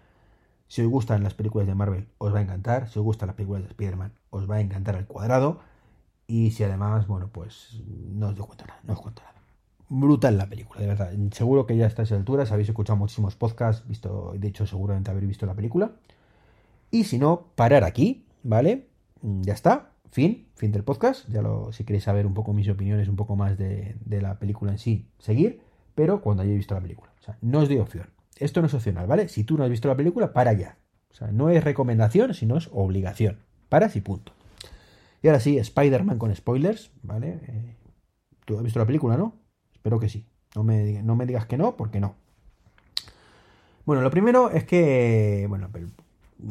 [0.67, 2.89] Si os gustan las películas de Marvel, os va a encantar.
[2.89, 5.59] Si os gustan las películas de Spider-Man, os va a encantar al cuadrado.
[6.27, 9.38] Y si además, bueno, pues no os cuento nada, no os cuento nada.
[9.89, 11.11] Brutal la película, de verdad.
[11.31, 15.27] Seguro que ya a estas alturas habéis escuchado muchísimos podcasts, visto, de hecho, seguramente habéis
[15.27, 15.91] visto la película.
[16.91, 18.87] Y si no, parar aquí, ¿vale?
[19.21, 21.27] Ya está, fin, fin del podcast.
[21.29, 24.37] Ya lo, si queréis saber un poco mis opiniones, un poco más de, de la
[24.37, 25.61] película en sí, seguir,
[25.95, 27.11] pero cuando hayáis visto la película.
[27.19, 28.07] O sea, no os doy opción.
[28.37, 29.27] Esto no es opcional, ¿vale?
[29.27, 30.77] Si tú no has visto la película, para ya.
[31.11, 33.39] O sea, no es recomendación, sino es obligación.
[33.69, 34.33] Paras y punto.
[35.23, 37.39] Y ahora sí, Spider-Man con spoilers, ¿vale?
[37.47, 37.75] Eh,
[38.45, 39.38] tú has visto la película, ¿no?
[39.79, 40.25] Espero que sí.
[40.55, 42.15] No me, no me digas que no, porque no.
[43.85, 45.69] Bueno, lo primero es que, bueno,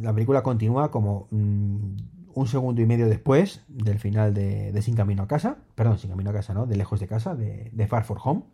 [0.01, 1.97] la película continúa como mm,
[2.33, 5.59] un segundo y medio después del final de, Sin Camino a Casa.
[5.75, 6.65] Perdón, Sin Camino a Casa, ¿no?
[6.65, 8.45] De Lejos de Casa, de, de Far For Home.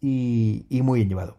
[0.00, 1.36] Y, y muy bien llevado.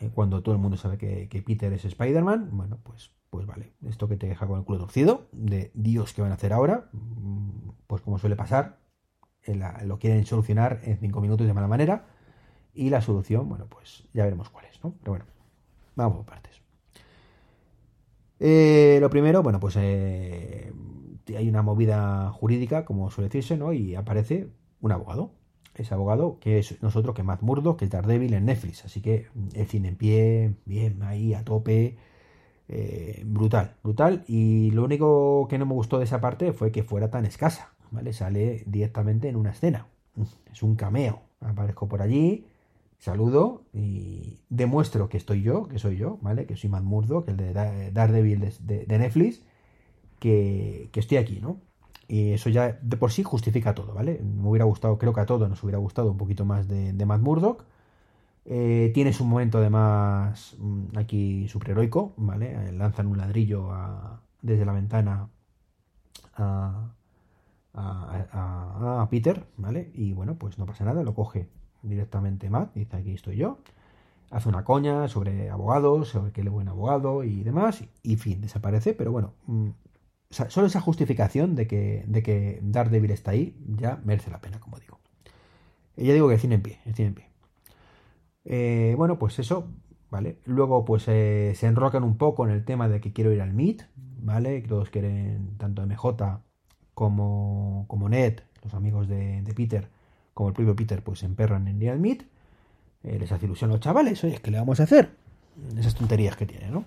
[0.00, 4.08] Eh, cuando todo el mundo sabe que, Peter es Spider-Man, bueno, pues, pues vale, esto
[4.08, 6.88] que te deja con el culo torcido, de Dios, ¿qué van a hacer ahora?
[6.92, 8.78] Mm, pues como suele pasar,
[9.54, 12.06] lo quieren solucionar en cinco minutos de mala manera,
[12.74, 14.94] y la solución, bueno, pues ya veremos cuál es, ¿no?
[15.00, 15.24] Pero bueno,
[15.94, 16.60] vamos por partes.
[18.38, 20.72] Eh, lo primero, bueno, pues hay
[21.48, 23.72] una movida jurídica, como suele decirse, ¿no?
[23.72, 25.32] Y aparece un abogado
[25.82, 28.84] ese abogado, que es nosotros, que Matt Murdock, que es Daredevil en Netflix.
[28.84, 31.96] Así que mm, el cine en pie, bien, ahí a tope,
[32.68, 34.24] eh, brutal, brutal.
[34.26, 37.74] Y lo único que no me gustó de esa parte fue que fuera tan escasa,
[38.12, 39.86] Sale directamente en una escena.
[40.52, 41.20] Es un cameo.
[41.40, 42.46] Aparezco por allí,
[42.98, 46.46] saludo y demuestro que estoy yo, que soy yo, ¿vale?
[46.46, 47.52] Que soy Matt Murdock, el de
[47.92, 49.42] Daredevil de, Netflix,
[50.18, 51.58] que, que estoy aquí, ¿no?
[52.08, 54.20] Y eso ya de por sí justifica todo, ¿vale?
[54.22, 57.06] Me hubiera gustado, creo que a todos nos hubiera gustado un poquito más de, de
[57.06, 57.64] Matt Murdock.
[58.44, 62.68] Eh, tienes un momento además mm, aquí superheroico, ¿vale?
[62.68, 63.70] Eh, lanzan un ladrillo
[64.40, 65.28] desde la ventana
[66.34, 66.92] a,
[67.76, 69.90] a, Peter, ¿vale?
[69.94, 71.48] Y bueno, pues no pasa nada, lo coge
[71.82, 73.58] directamente Matt, dice aquí estoy yo.
[74.30, 78.40] Hace una coña sobre abogados, sobre que él es buen abogado y demás, y, fin,
[78.40, 79.68] desaparece, pero bueno, mm,
[80.30, 84.78] solo esa justificación de que, de que Daredevil está ahí ya merece la pena, como
[84.78, 84.98] digo.
[85.96, 87.28] Y ya digo que cine en pie, el en pie.
[88.44, 89.68] Eh, bueno, pues eso,
[90.10, 90.38] ¿vale?
[90.44, 93.54] Luego, pues eh, se enrocan un poco en el tema de que quiero ir al
[93.54, 94.62] Meet, ¿vale?
[94.62, 96.42] Que todos quieren, tanto MJ
[96.96, 99.86] como, como Ned, los amigos de, Peter,
[100.32, 102.22] como el propio Peter, pues se emperran en ir al Meet.
[103.04, 105.10] Eh, les hace ilusión a los chavales, oye, ¿qué le vamos a hacer?
[105.76, 106.86] Esas tonterías que tienen, ¿no?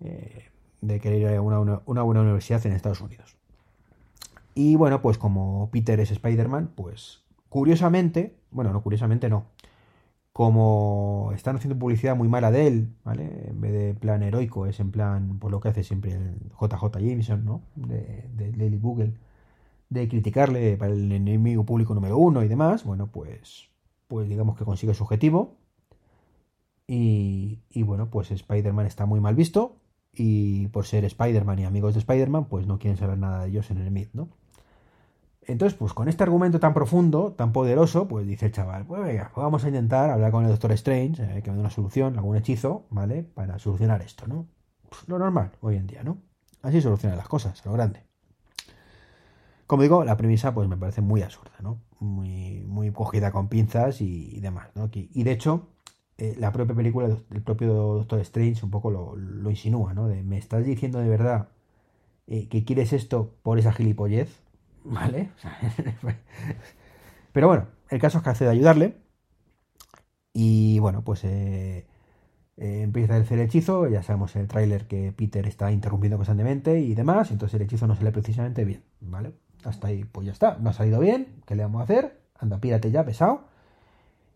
[0.00, 0.44] Eh,
[0.82, 3.36] de querer ir a una, una, buena universidad en Estados Unidos.
[4.54, 9.46] Y bueno, pues como Peter es Spider-Man, pues curiosamente, bueno, no curiosamente no,
[10.36, 13.46] como están haciendo publicidad muy mala de él, ¿vale?
[13.48, 16.92] En vez de plan heroico, es en plan, por lo que hace siempre el JJ
[17.00, 17.62] Jameson, ¿no?
[17.74, 19.14] De, de Google,
[19.88, 23.70] de criticarle para el enemigo público número uno y demás, bueno, pues,
[24.08, 25.56] pues digamos que consigue su objetivo.
[26.86, 29.76] Y, y bueno, pues Spider-Man está muy mal visto,
[30.12, 33.70] y por ser Spider-Man y amigos de Spider-Man, pues no quieren saber nada de ellos
[33.70, 34.28] en el Myth, ¿no?
[35.46, 39.30] Entonces, pues con este argumento tan profundo, tan poderoso, pues dice el chaval, pues venga,
[39.32, 42.16] pues vamos a intentar hablar con el Doctor Strange, eh, que me dé una solución,
[42.16, 43.22] algún hechizo, ¿vale?
[43.22, 44.46] Para solucionar esto, ¿no?
[44.88, 46.18] Pues lo normal hoy en día, ¿no?
[46.62, 48.02] Así solucionan las cosas, lo grande.
[49.66, 51.80] Como digo, la premisa pues me parece muy absurda, ¿no?
[52.00, 54.90] Muy, muy cogida con pinzas y, demás, ¿no?
[54.92, 55.68] Y de hecho,
[56.18, 60.08] eh, la propia película del propio Doctor Strange un poco lo, insinúa, ¿no?
[60.08, 61.48] De, ¿me estás diciendo de verdad
[62.26, 64.45] eh, que quieres esto por esa gilipollez?
[64.88, 65.30] ¿Vale?
[67.32, 68.96] Pero bueno, el caso es que hace de ayudarle.
[70.32, 71.86] Y bueno, pues eh,
[72.56, 73.88] empieza a hacer el hechizo.
[73.88, 77.30] Ya sabemos en el tráiler que Peter está interrumpiendo constantemente y demás.
[77.30, 79.32] Entonces el hechizo no sale precisamente bien, ¿vale?
[79.64, 80.58] Hasta ahí, pues ya está.
[80.60, 81.42] No ha salido bien.
[81.46, 82.20] ¿Qué le vamos a hacer?
[82.38, 83.44] Anda, pírate ya, pesado.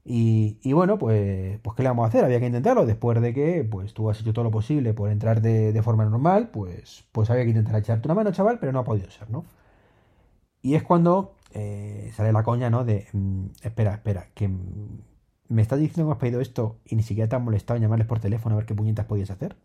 [0.05, 2.25] Y, bueno, pues, pues ¿qué le vamos a hacer?
[2.25, 2.87] Había que intentarlo.
[2.87, 6.49] Después de que pues tú has hecho todo lo posible por entrar de, forma normal,
[6.51, 9.45] pues, pues había que intentar echarte una mano, chaval, pero no ha podido ser, ¿no?
[10.63, 12.85] Y es cuando eh, sale la coña, ¿no?
[12.85, 14.49] De, mm, espera, espera, que
[15.49, 17.83] me estás diciendo que me has pedido esto y ni siquiera te has molestado en
[17.83, 19.57] llamarles por teléfono a ver qué puñetas podías hacer.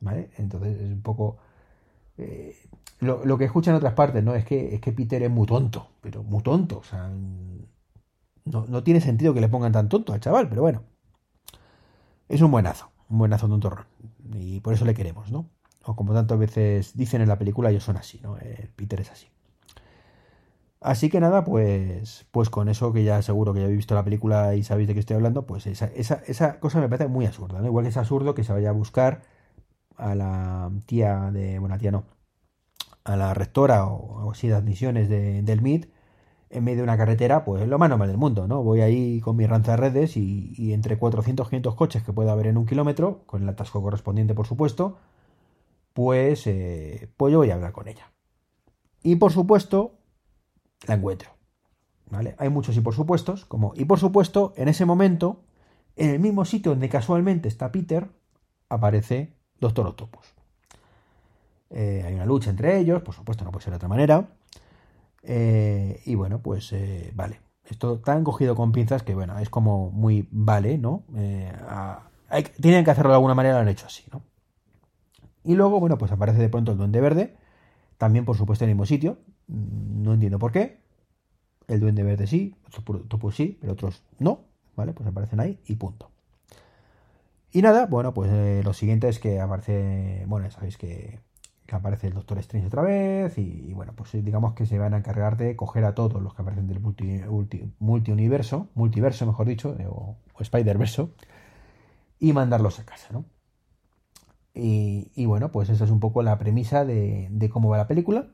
[0.00, 0.30] ¿Vale?
[0.38, 1.38] Entonces es un poco...
[2.18, 2.56] Eh,
[3.00, 4.34] lo, que escuchan en otras partes, ¿no?
[4.34, 6.78] Es que, es que Peter es muy tonto, pero muy tonto.
[6.78, 7.10] O sea,
[8.46, 10.82] no, tiene sentido que le pongan tan tonto al chaval, pero bueno.
[12.28, 13.86] Es un buenazo, un buenazo de un torrón.
[14.34, 15.50] Y por eso le queremos, ¿no?
[15.84, 18.38] O como tantas veces dicen en la película, ellos son así, ¿no?
[18.38, 19.28] El Peter es así.
[20.86, 24.04] Así que nada, pues, pues con eso que ya seguro que ya habéis visto la
[24.04, 27.60] película y sabéis de qué estoy hablando, pues esa, esa, cosa me parece muy absurda,
[27.60, 27.66] ¿no?
[27.66, 29.22] Igual que es absurdo que se vaya a buscar
[29.96, 32.04] a la tía de, bueno, tía no,
[33.02, 35.90] a la rectora o algo así de admisiones de, del MIT
[36.50, 38.62] en medio de una carretera, pues es lo más normal del mundo, ¿no?
[38.62, 42.46] Voy ahí con mi ranza de redes y, entre 400 500 coches que pueda haber
[42.46, 44.98] en un kilómetro, con el atasco correspondiente, por supuesto,
[45.94, 48.12] pues, eh, pues yo voy a hablar con ella.
[49.02, 49.95] Y por supuesto,
[50.86, 51.30] la encuentro.
[52.10, 52.36] ¿Vale?
[52.38, 55.44] Hay muchos y por supuestos, como y por supuesto, en ese momento,
[55.96, 58.08] en el mismo sitio donde casualmente está Peter,
[58.68, 60.34] aparece Doctor Octopus.
[61.70, 64.28] Eh, hay una lucha entre ellos, por supuesto, no puede ser de otra manera.
[65.22, 67.40] Eh, y bueno, pues eh, vale.
[67.64, 71.02] Esto tan cogido con pinzas que, bueno, es como muy vale, ¿no?
[72.60, 74.22] tienen que hacerlo de alguna manera, lo han hecho así, ¿no?
[75.42, 77.36] Y luego, bueno, pues aparece de pronto el Duende Verde,
[77.98, 80.80] también por supuesto en el mismo sitio, no entiendo por qué.
[81.68, 84.44] El Duende Verde sí, Octopus sí, pero otros no,
[84.76, 84.92] ¿vale?
[84.92, 86.10] Pues aparecen ahí y punto.
[87.52, 91.20] Y nada, bueno, pues lo siguiente es que aparece, bueno, sabéis que
[91.74, 95.36] aparece el Doctor Strange otra vez y, bueno, pues digamos que se van a encargar
[95.36, 97.20] de coger a todos los que aparecen del multi,
[97.78, 101.10] multiuniverso, multiverso mejor dicho, o, Spider-Verso,
[102.18, 103.24] y mandarlos a casa, ¿no?
[104.58, 108.28] Y, bueno, pues esa es un poco la premisa de, cómo va la película.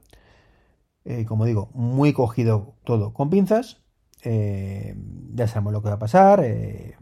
[1.05, 3.83] Eh, como digo, muy cogido todo con pinzas.
[4.23, 4.95] Eh,
[5.35, 6.41] ya sabemos lo que va a pasar.
[6.45, 6.97] Eh,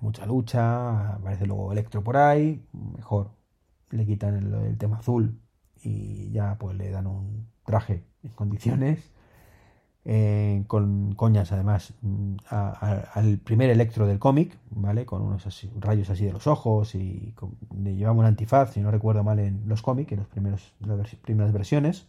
[0.00, 1.14] mucha lucha.
[1.14, 2.66] Aparece luego Electro por ahí.
[2.72, 3.30] Mejor
[3.90, 5.40] le quitan el, tema azul
[5.82, 9.12] y ya pues le dan un traje en condiciones.
[10.04, 11.94] Eh, con coñas además
[12.48, 15.06] al primer electro del cómic, ¿vale?
[15.06, 15.46] Con unos
[15.78, 17.34] rayos así de los ojos y
[17.76, 20.28] le llevamos un antifaz, si no recuerdo mal, en los cómics, en las
[21.18, 22.06] primeras versiones.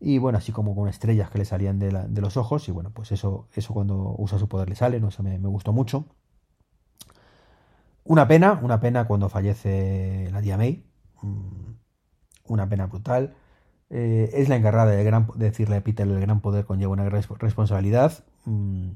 [0.00, 2.68] Y bueno, así como con estrellas que le salían de, los ojos.
[2.68, 5.08] Y bueno, pues eso, eso cuando usa su poder le sale, ¿no?
[5.22, 6.06] me gustó mucho.
[8.04, 10.84] Una pena, una pena cuando fallece la tía May.
[11.22, 11.72] Mm,
[12.48, 13.34] una pena brutal.
[13.90, 17.22] Eh, es la encargada de, gran, decirle a Peter el gran poder conlleva una gran
[17.38, 18.24] responsabilidad.
[18.44, 18.90] Mm,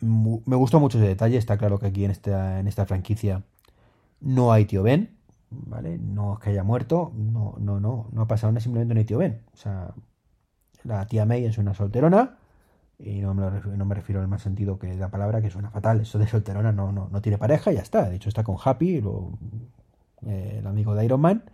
[0.00, 1.36] me gustó mucho ese detalle.
[1.36, 3.42] Está claro que aquí en esta, en esta franquicia
[4.20, 5.16] no hay tío Ben.
[5.50, 5.98] ¿Vale?
[5.98, 7.12] No es que haya muerto.
[7.14, 8.08] No, no, no.
[8.12, 9.42] No ha pasado nada, simplemente no hay tío Ben.
[9.54, 9.94] O sea,
[10.84, 12.36] la tía May es una solterona
[12.98, 16.00] y no me, no me refiero al más sentido que la palabra, que suena fatal.
[16.00, 18.08] Eso de solterona no, no, no tiene pareja ya está.
[18.08, 19.02] De hecho, está con Happy,
[20.26, 21.44] eh, el amigo de Iron Man,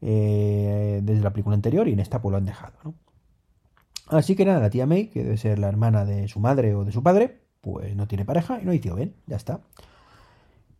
[0.00, 2.74] eh, desde la película anterior y en esta pues lo han dejado.
[2.84, 2.94] ¿no?
[4.08, 6.84] Así que nada, la tía May, que debe ser la hermana de su madre o
[6.84, 9.60] de su padre, pues no tiene pareja y no hay tío Ben, ya está.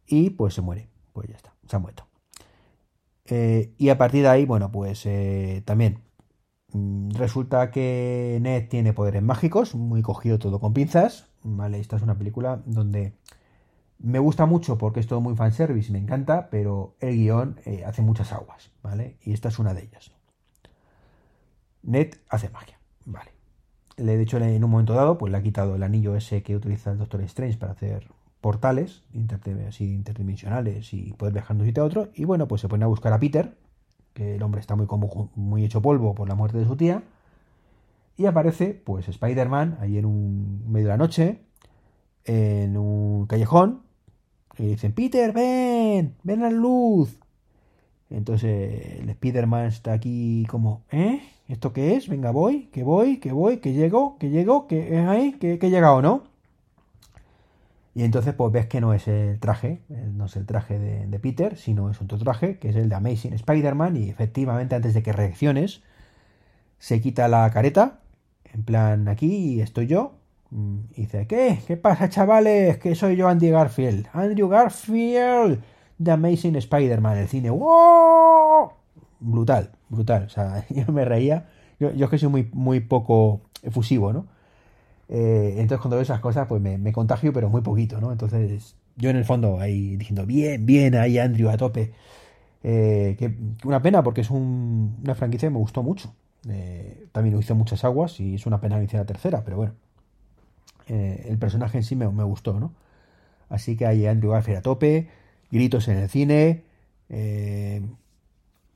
[0.06, 2.06] Y pues se muere, pues ya está, se ha muerto.
[3.26, 5.06] Eh, y a partir de ahí, bueno, pues
[5.66, 6.00] también
[6.72, 11.28] Mm, resulta que Ned tiene poderes mágicos, muy cogido todo con pinzas.
[11.42, 13.14] Vale, esta es una película donde
[13.98, 18.02] me gusta mucho porque es todo muy fanservice me encanta, pero el guion eh, hace
[18.02, 19.16] muchas aguas, ¿vale?
[19.22, 20.12] Y esta es una de ellas.
[21.82, 23.32] Ned hace magia, ¿vale?
[23.96, 26.54] Le he dicho en un momento dado, pues le ha quitado el anillo ese que
[26.54, 28.08] utiliza el Doctor Strange para hacer
[28.40, 29.02] portales
[29.68, 32.08] así interdimensionales y poder viajar de un sitio a otro.
[32.14, 33.56] Y bueno, pues se pone a buscar a Peter,
[34.14, 37.02] que el hombre está muy, como, muy hecho polvo por la muerte de su tía.
[38.16, 41.40] Y aparece, pues, Spider-Man ahí en un medio de la noche,
[42.24, 43.82] en un callejón,
[44.58, 47.18] y dicen, Peter, ven, ven la luz.
[48.10, 51.20] Entonces el Spider-Man está aquí como, ¿eh?
[51.48, 52.08] ¿Esto qué es?
[52.08, 55.66] Venga, voy, que voy, que voy, que llego, que llego, que es ahí, que, que
[55.68, 56.24] he llegado, ¿no?
[57.98, 61.18] Y entonces pues ves que no es el traje, eh, no es el traje de,
[61.18, 65.02] Peter, sino es otro traje, que es el de Amazing Spider-Man, y efectivamente antes de
[65.02, 65.82] que reacciones,
[66.78, 67.98] se quita la careta,
[68.54, 70.17] en plan, aquí estoy yo,
[70.50, 71.60] y dice, ¿qué?
[71.66, 72.78] ¿Qué pasa, chavales?
[72.78, 74.06] Que soy yo Andy Garfield.
[74.12, 75.60] Andrew Garfield,
[75.98, 77.50] de Amazing Spider-Man, el cine.
[77.50, 78.72] ¡Wow!
[79.20, 80.24] Brutal, brutal.
[80.24, 81.48] O sea, yo me reía.
[81.78, 84.26] Yo, yo es que soy muy, muy poco efusivo, ¿no?
[85.08, 88.12] Eh, entonces cuando veo esas cosas, pues me, contagio, pero muy poquito, ¿no?
[88.12, 91.92] Entonces yo en el fondo ahí diciendo, bien, bien, ahí Andrew a tope.
[92.62, 93.34] Eh, que,
[93.64, 96.14] una pena porque es una franquicia que me gustó mucho.
[96.48, 99.74] Eh, también lo hizo muchas aguas y es una pena que hiciera tercera, pero bueno.
[100.88, 102.72] El personaje en sí me, gustó, ¿no?
[103.48, 105.08] Así que ahí Andrew Garfield a tope,
[105.50, 106.64] gritos en el cine.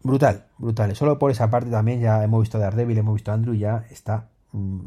[0.03, 0.97] brutal, brutal.
[0.97, 4.29] Solo por esa parte también ya hemos visto Daredevil, hemos visto a Andrew, ya está
[4.53, 4.81] mm,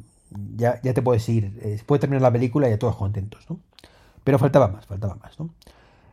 [0.56, 3.60] ya, ya te puedes ir, eh, puede terminar la película y ya todos contentos, ¿no?
[4.24, 5.50] Pero faltaba más, faltaba más, ¿no?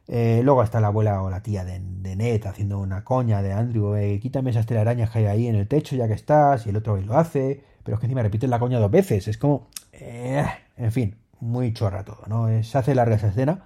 [0.08, 3.52] Eh, luego está la abuela o la tía de, de Ned haciendo una coña de
[3.52, 6.70] Andrew, eh, quítame esas telarañas que hay ahí en el techo ya que estás, y
[6.70, 9.28] el otro lo hace, pero es que encima repiten la coña dos veces.
[9.28, 10.45] Es como, eh,
[10.76, 12.49] en fin, muy chorra todo, ¿no?
[12.62, 13.64] Se hace larga esa escena.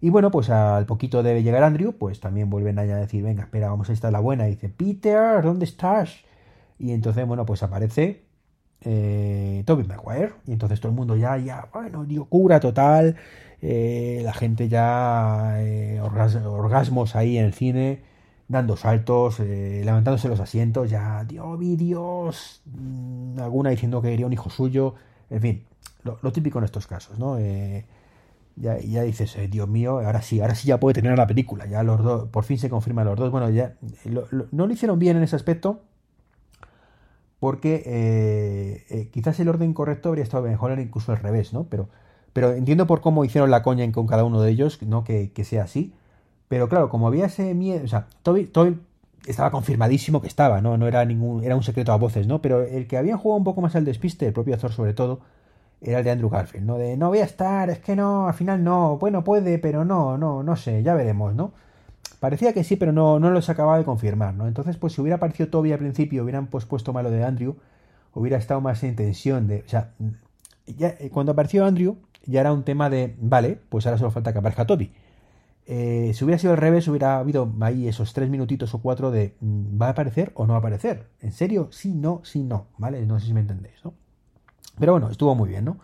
[0.00, 3.44] Y bueno, pues al poquito de llegar Andrew, pues también vuelven allá a decir, venga,
[3.44, 4.46] espera, vamos a estar la buena.
[4.48, 6.16] Y dice, Peter, ¿dónde estás?
[6.78, 8.24] Y entonces, bueno, pues aparece
[8.82, 10.34] eh, Toby Maguire.
[10.46, 13.16] Y entonces todo el mundo ya, ya, bueno, cura total.
[13.62, 18.02] Eh, la gente ya, eh, orgasmos ahí en el cine,
[18.48, 24.32] dando saltos, eh, levantándose los asientos, ya, Dios, Dios, mm, alguna diciendo que quería un
[24.32, 24.94] hijo suyo.
[25.30, 25.64] En fin,
[26.04, 27.38] lo, típico en estos casos, ¿no?
[28.56, 31.66] ya, ya dices, eh, Dios mío, ahora sí, ahora sí ya puede tener la película,
[31.66, 33.76] ya los dos, por fin se confirman los dos, bueno, ya
[34.50, 35.80] no lo hicieron bien en ese aspecto,
[37.38, 41.64] porque eh, eh, quizás el orden correcto habría estado mejor incluso al revés, ¿no?
[41.64, 41.88] Pero,
[42.32, 45.04] pero entiendo por cómo hicieron la coña con cada uno de ellos, ¿no?
[45.04, 45.92] Que, sea así,
[46.48, 48.46] pero claro, como había ese miedo, o sea, Toby,
[49.26, 50.76] estaba confirmadísimo que estaba, ¿no?
[50.76, 52.40] No era ningún, era un secreto a voces, ¿no?
[52.42, 55.20] Pero el que había jugado un poco más al despiste, el propio Thor sobre todo,
[55.80, 56.78] era el de Andrew Garfield, ¿no?
[56.78, 60.16] De no voy a estar, es que no, al final no, bueno, puede, pero no,
[60.18, 61.52] no, no sé, ya veremos, ¿no?
[62.20, 64.46] Parecía que sí, pero no, no los acababa de confirmar, ¿no?
[64.48, 67.56] Entonces, pues si hubiera aparecido Toby al principio, hubieran pues, puesto malo de Andrew,
[68.14, 69.62] hubiera estado más en tensión de.
[69.66, 69.90] O sea,
[70.66, 74.32] ya, eh, cuando apareció Andrew, ya era un tema de, vale, pues ahora solo falta
[74.32, 74.92] que aparezca Toby.
[75.68, 79.34] Eh, si hubiera sido al revés, hubiera habido ahí esos tres minutitos o cuatro de
[79.40, 81.08] mm, ¿va a aparecer o no va a aparecer?
[81.20, 81.68] ¿En serio?
[81.72, 83.04] Sí, no, sí, no, ¿vale?
[83.04, 83.92] No sé si me entendéis, ¿no?
[84.78, 85.78] Pero bueno, estuvo muy bien, ¿no?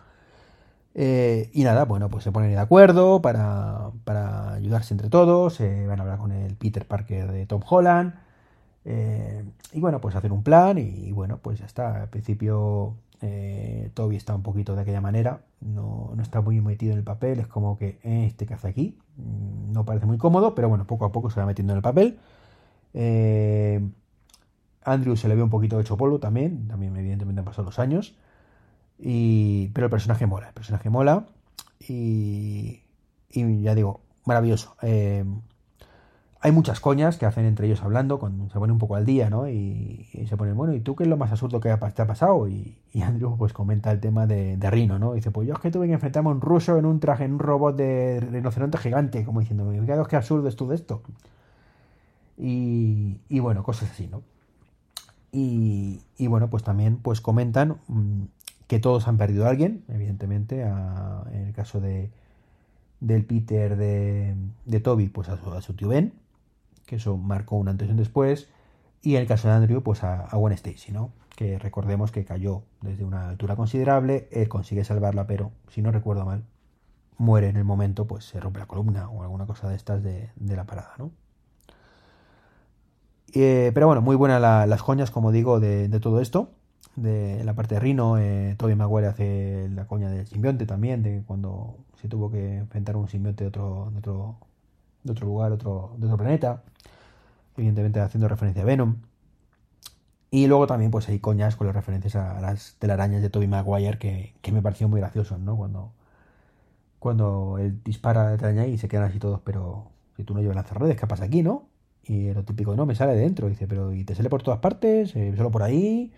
[0.95, 5.85] Eh, y nada, bueno, pues se ponen de acuerdo para, para ayudarse entre todos, eh,
[5.87, 8.13] van a hablar con el Peter Parker de Tom Holland,
[8.85, 12.01] y bueno, pues hacer un plan y, bueno, pues ya está.
[12.03, 12.95] Al principio
[13.93, 17.39] Toby está un poquito de aquella manera, no, no, está muy metido en el papel,
[17.39, 21.11] es como que este que hace aquí no parece muy cómodo, pero bueno, poco a
[21.11, 22.19] poco se va metiendo en el papel.
[24.85, 28.15] Andrew se le ve un poquito hecho polvo también, también evidentemente han pasado los años.
[28.99, 31.25] Y, pero el personaje mola, el personaje mola.
[31.79, 32.81] Y,
[33.29, 34.75] y ya digo, maravilloso.
[34.81, 35.25] Eh,
[36.43, 39.29] hay muchas coñas que hacen entre ellos hablando, cuando se pone un poco al día,
[39.29, 39.47] ¿no?
[39.47, 42.49] Y, se ponen, bueno, ¿y tú qué es lo más absurdo que te ha pasado?
[42.49, 45.13] Y, Andrew pues comenta el tema de, Rino, ¿no?
[45.13, 47.33] dice, pues yo es que tuve que enfrentarme a un ruso en un traje, en
[47.33, 49.71] un robot de rinoceronte gigante, como diciendo,
[50.09, 51.01] qué absurdo es todo esto.
[52.37, 54.21] Y, y bueno, cosas así, ¿no?
[55.31, 58.23] Y, y, bueno, pues también pues comentan mm,
[58.67, 62.11] que todos han perdido a alguien, evidentemente, en el caso de
[63.03, 64.33] del Peter de,
[64.65, 66.13] de Toby, pues a su, tío Ben,
[66.85, 68.49] que eso marcó un antes y un después,
[69.01, 71.11] y en el caso de Andrew, pues a, a Gwen Stacy, ¿no?
[71.35, 76.25] Que recordemos que cayó desde una altura considerable, él consigue salvarla, pero si no recuerdo
[76.25, 76.43] mal,
[77.17, 80.29] muere en el momento, pues se rompe la columna o alguna cosa de estas de,
[80.37, 81.11] la parada, ¿no?
[83.33, 86.51] Eh, pero bueno, muy buenas las joñas, como digo, de, todo esto
[86.95, 91.23] de la parte de Rino, eh, Toby Maguire hace la coña del simbionte también, de
[91.25, 94.37] cuando se tuvo que enfrentar un simbionte otro, de otro,
[95.03, 96.63] de otro lugar, otro, de otro planeta,
[97.57, 98.97] evidentemente haciendo referencia a Venom.
[100.31, 103.99] Y luego también pues hay coñas con las referencias a las telarañas de Toby Maguire
[103.99, 105.55] que, que me pareció muy gracioso, ¿no?
[105.55, 105.91] Cuando,
[106.99, 110.71] cuando él dispara la telaraña y se quedan así todos, pero si tú no llevas
[110.71, 111.67] redes ¿qué pasa aquí, no?
[112.05, 113.47] Y lo típico, no, me sale de dentro.
[113.47, 115.15] Dice, pero ¿y te sale por todas partes?
[115.15, 116.11] Eh, ¿Solo por ahí?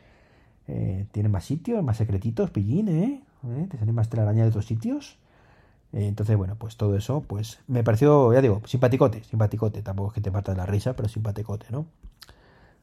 [0.67, 3.21] Eh, tiene más sitios, más secretitos, pillín, ¿eh?
[3.47, 3.67] ¿Eh?
[3.69, 5.17] Te salen más telaraña de otros sitios.
[5.93, 9.81] Entonces, bueno, pues todo eso, pues me pareció, ya digo, simpaticote, simpaticote.
[9.81, 11.86] Tampoco es que te parta de la risa, pero simpaticote, ¿no?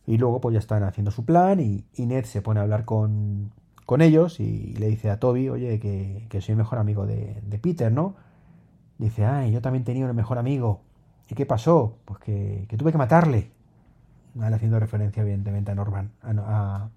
[0.06, 3.52] Y luego, pues ya están haciendo su plan y, Ned se pone a hablar con,
[3.86, 7.40] con ellos y le dice a Toby, oye, que, que soy el mejor amigo de,
[7.42, 8.16] de, Peter, ¿no?
[8.98, 10.80] Dice, ay, yo también tenía un mejor amigo.
[11.28, 11.98] ¿Y qué pasó?
[12.04, 13.50] Pues que, que tuve que matarle.
[14.40, 16.88] haciendo referencia, evidentemente, a Norman, a,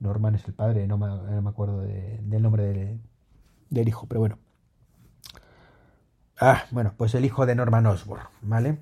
[0.00, 2.98] Norman es el padre, no me, acuerdo del nombre
[3.70, 4.38] del hijo, pero bueno.
[6.38, 8.78] Ah, bueno, pues el hijo de Norman Osborn, ¿vale?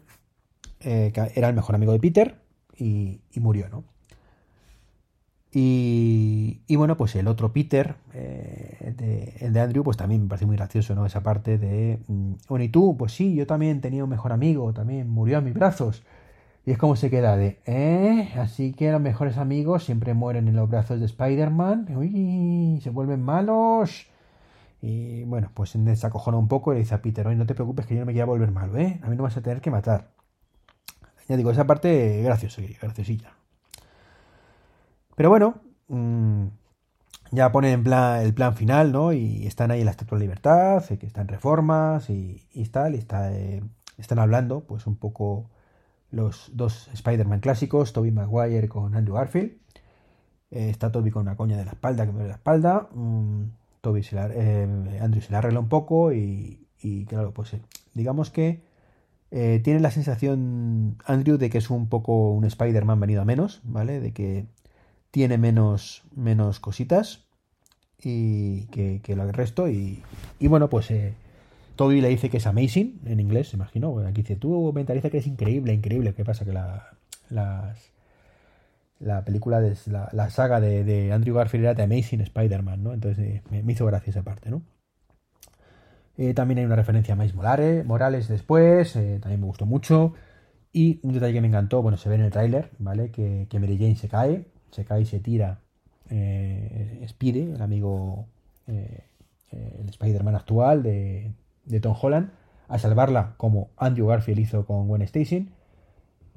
[0.81, 2.41] Eh, que era el mejor amigo de Peter
[2.77, 3.85] y, murió, ¿no?
[5.53, 10.47] Y, y, bueno, pues el otro Peter, eh, el de Andrew, pues también me parece
[10.47, 11.07] muy gracioso, ¿no?
[11.07, 12.97] Esa parte de, mm, bueno, ¿y tú?
[12.97, 16.03] Pues sí, yo también tenía un mejor amigo, también murió a mis brazos.
[16.67, 18.33] Y es como se queda de, ¿eh?
[18.37, 21.89] Así que los mejores amigos siempre mueren en los brazos de Spider-Man.
[21.97, 24.09] Uy, se vuelven malos.
[24.87, 27.55] Y bueno, pues se acojona un poco y le dice a Peter, oye, no te
[27.55, 29.01] preocupes que yo no me quiero volver malo, ¿eh?
[29.03, 30.11] A mí no vas a tener que matar.
[31.27, 33.33] Ya digo, esa parte graciosa, graciosilla.
[35.17, 35.55] Pero bueno,
[35.89, 36.49] mm,
[37.31, 39.15] ya ponen en plan, el plan final, ¿no?
[39.15, 43.33] Y están ahí en la Estatua de Libertad, que están reformas y, y tal, está,
[43.33, 43.63] eh,
[43.97, 45.49] están hablando, pues un poco
[46.11, 49.53] los dos Spider-Man clásicos, Tobey Maguire con Andrew Garfield.
[50.51, 52.89] Eh, está Toby con una coña de la espalda, que me duele la espalda.
[52.93, 53.45] Mm,
[53.85, 54.67] Toby se la, eh,
[55.01, 56.67] Andrew se la arregla un poco y,
[57.07, 57.53] claro, pues
[57.93, 58.63] digamos que
[59.31, 64.01] tiene la sensación Andrew de que es un poco un Spider-Man venido a menos, ¿vale?
[64.01, 64.47] De que
[65.11, 67.25] tiene menos, menos cositas
[68.03, 69.69] y que, que el resto.
[69.69, 70.03] Y,
[70.41, 71.15] y bueno, pues eh,
[71.77, 73.99] Toby le dice que es amazing en inglés, imagino.
[74.01, 76.15] Aquí dice, tú mentaliza que es increíble, increíble.
[76.15, 76.45] ¿Qué pasa?
[76.45, 76.97] Que la,
[77.31, 77.79] las,
[79.01, 79.77] la película, de,
[80.13, 82.93] la, saga de, Andrew Garfield era de Amazing Spider-Man, ¿no?
[82.93, 84.63] Entonces eh, me, hizo gracia esa parte, ¿no?
[86.17, 90.15] Eh, también hay una referencia a Miles Morales, Morales después, eh, también me gustó mucho.
[90.73, 93.11] Y un detalle que me encantó, bueno, se ve en el tráiler, ¿vale?
[93.11, 95.61] Que, Mary Jane se cae, se cae y se tira
[97.07, 98.27] Spidey, el amigo,
[98.67, 101.33] el Spider-Man actual de,
[101.81, 102.31] Tom Holland,
[102.69, 105.49] a salvarla como Andrew Garfield hizo con Gwen Stacy,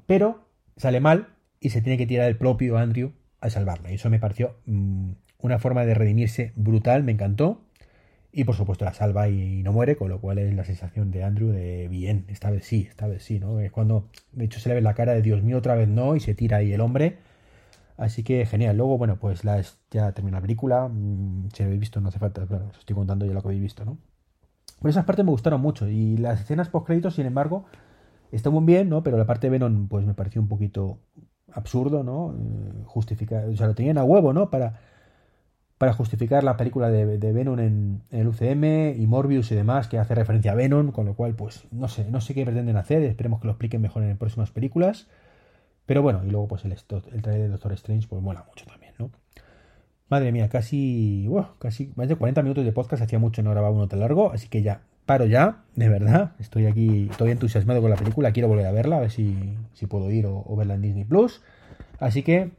[0.06, 0.44] pero
[0.76, 1.28] sale mal
[1.60, 3.90] y se tiene que tirar el propio Andrew a salvarla.
[3.90, 7.62] Y eso me pareció mm, una forma de redimirse brutal, me encantó.
[8.30, 11.24] Y por supuesto la salva y no muere, con lo cual es la sensación de
[11.24, 13.58] Andrew de bien, esta vez sí, esta vez sí, ¿no?
[13.60, 16.14] Es cuando, de hecho, se le ve la cara de Dios mío, otra vez no,
[16.14, 17.16] y se tira ahí el hombre
[17.98, 18.76] Así que genial.
[18.76, 20.88] Luego, bueno, pues la, ya termina la película.
[20.88, 23.48] Mm, si lo habéis visto, no hace falta, claro, os estoy contando ya lo que
[23.48, 23.98] habéis visto, ¿no?
[24.80, 25.88] Pero esas partes me gustaron mucho.
[25.88, 27.66] Y las escenas post-créditos, sin embargo,
[28.32, 29.02] están muy bien, ¿no?
[29.02, 31.00] Pero la parte de Venom, pues me pareció un poquito
[31.52, 32.34] absurdo, ¿no?
[32.34, 34.50] Eh, justificar, o sea, lo tenían a huevo, ¿no?
[34.50, 34.80] Para,
[35.78, 40.14] para justificar la película de, Venom en, el UCM y Morbius y demás, que hace
[40.14, 43.02] referencia a Venom, con lo cual, pues, no sé, no sé qué pretenden hacer.
[43.02, 45.08] Esperemos que lo expliquen mejor en próximas películas.
[45.86, 48.92] Pero bueno, y luego pues el, el trailer de Doctor Strange pues mola mucho también,
[48.98, 49.10] ¿no?
[50.10, 51.26] Madre mía, casi,
[51.58, 54.48] casi más de 40 minutos de podcast, hacía mucho no grababa uno tan largo, así
[54.48, 58.66] que ya, paro ya, de verdad, estoy aquí, estoy entusiasmado con la película, quiero volver
[58.66, 61.40] a verla, a ver si, si puedo ir o, verla en Disney Plus.
[61.98, 62.50] Así que,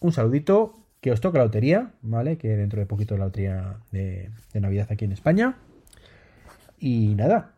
[0.00, 2.36] un saludito, que os toque la lotería, ¿vale?
[2.36, 5.54] Que dentro de poquito la lotería de, de Navidad aquí en España.
[6.80, 7.52] Y nada,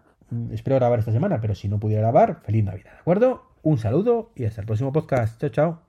[0.53, 3.43] espero grabar esta semana, pero si no pudiera grabar, feliz Navidad, ¿de acuerdo?
[3.63, 5.41] Un saludo y hasta el próximo podcast.
[5.41, 5.86] Chao, chao.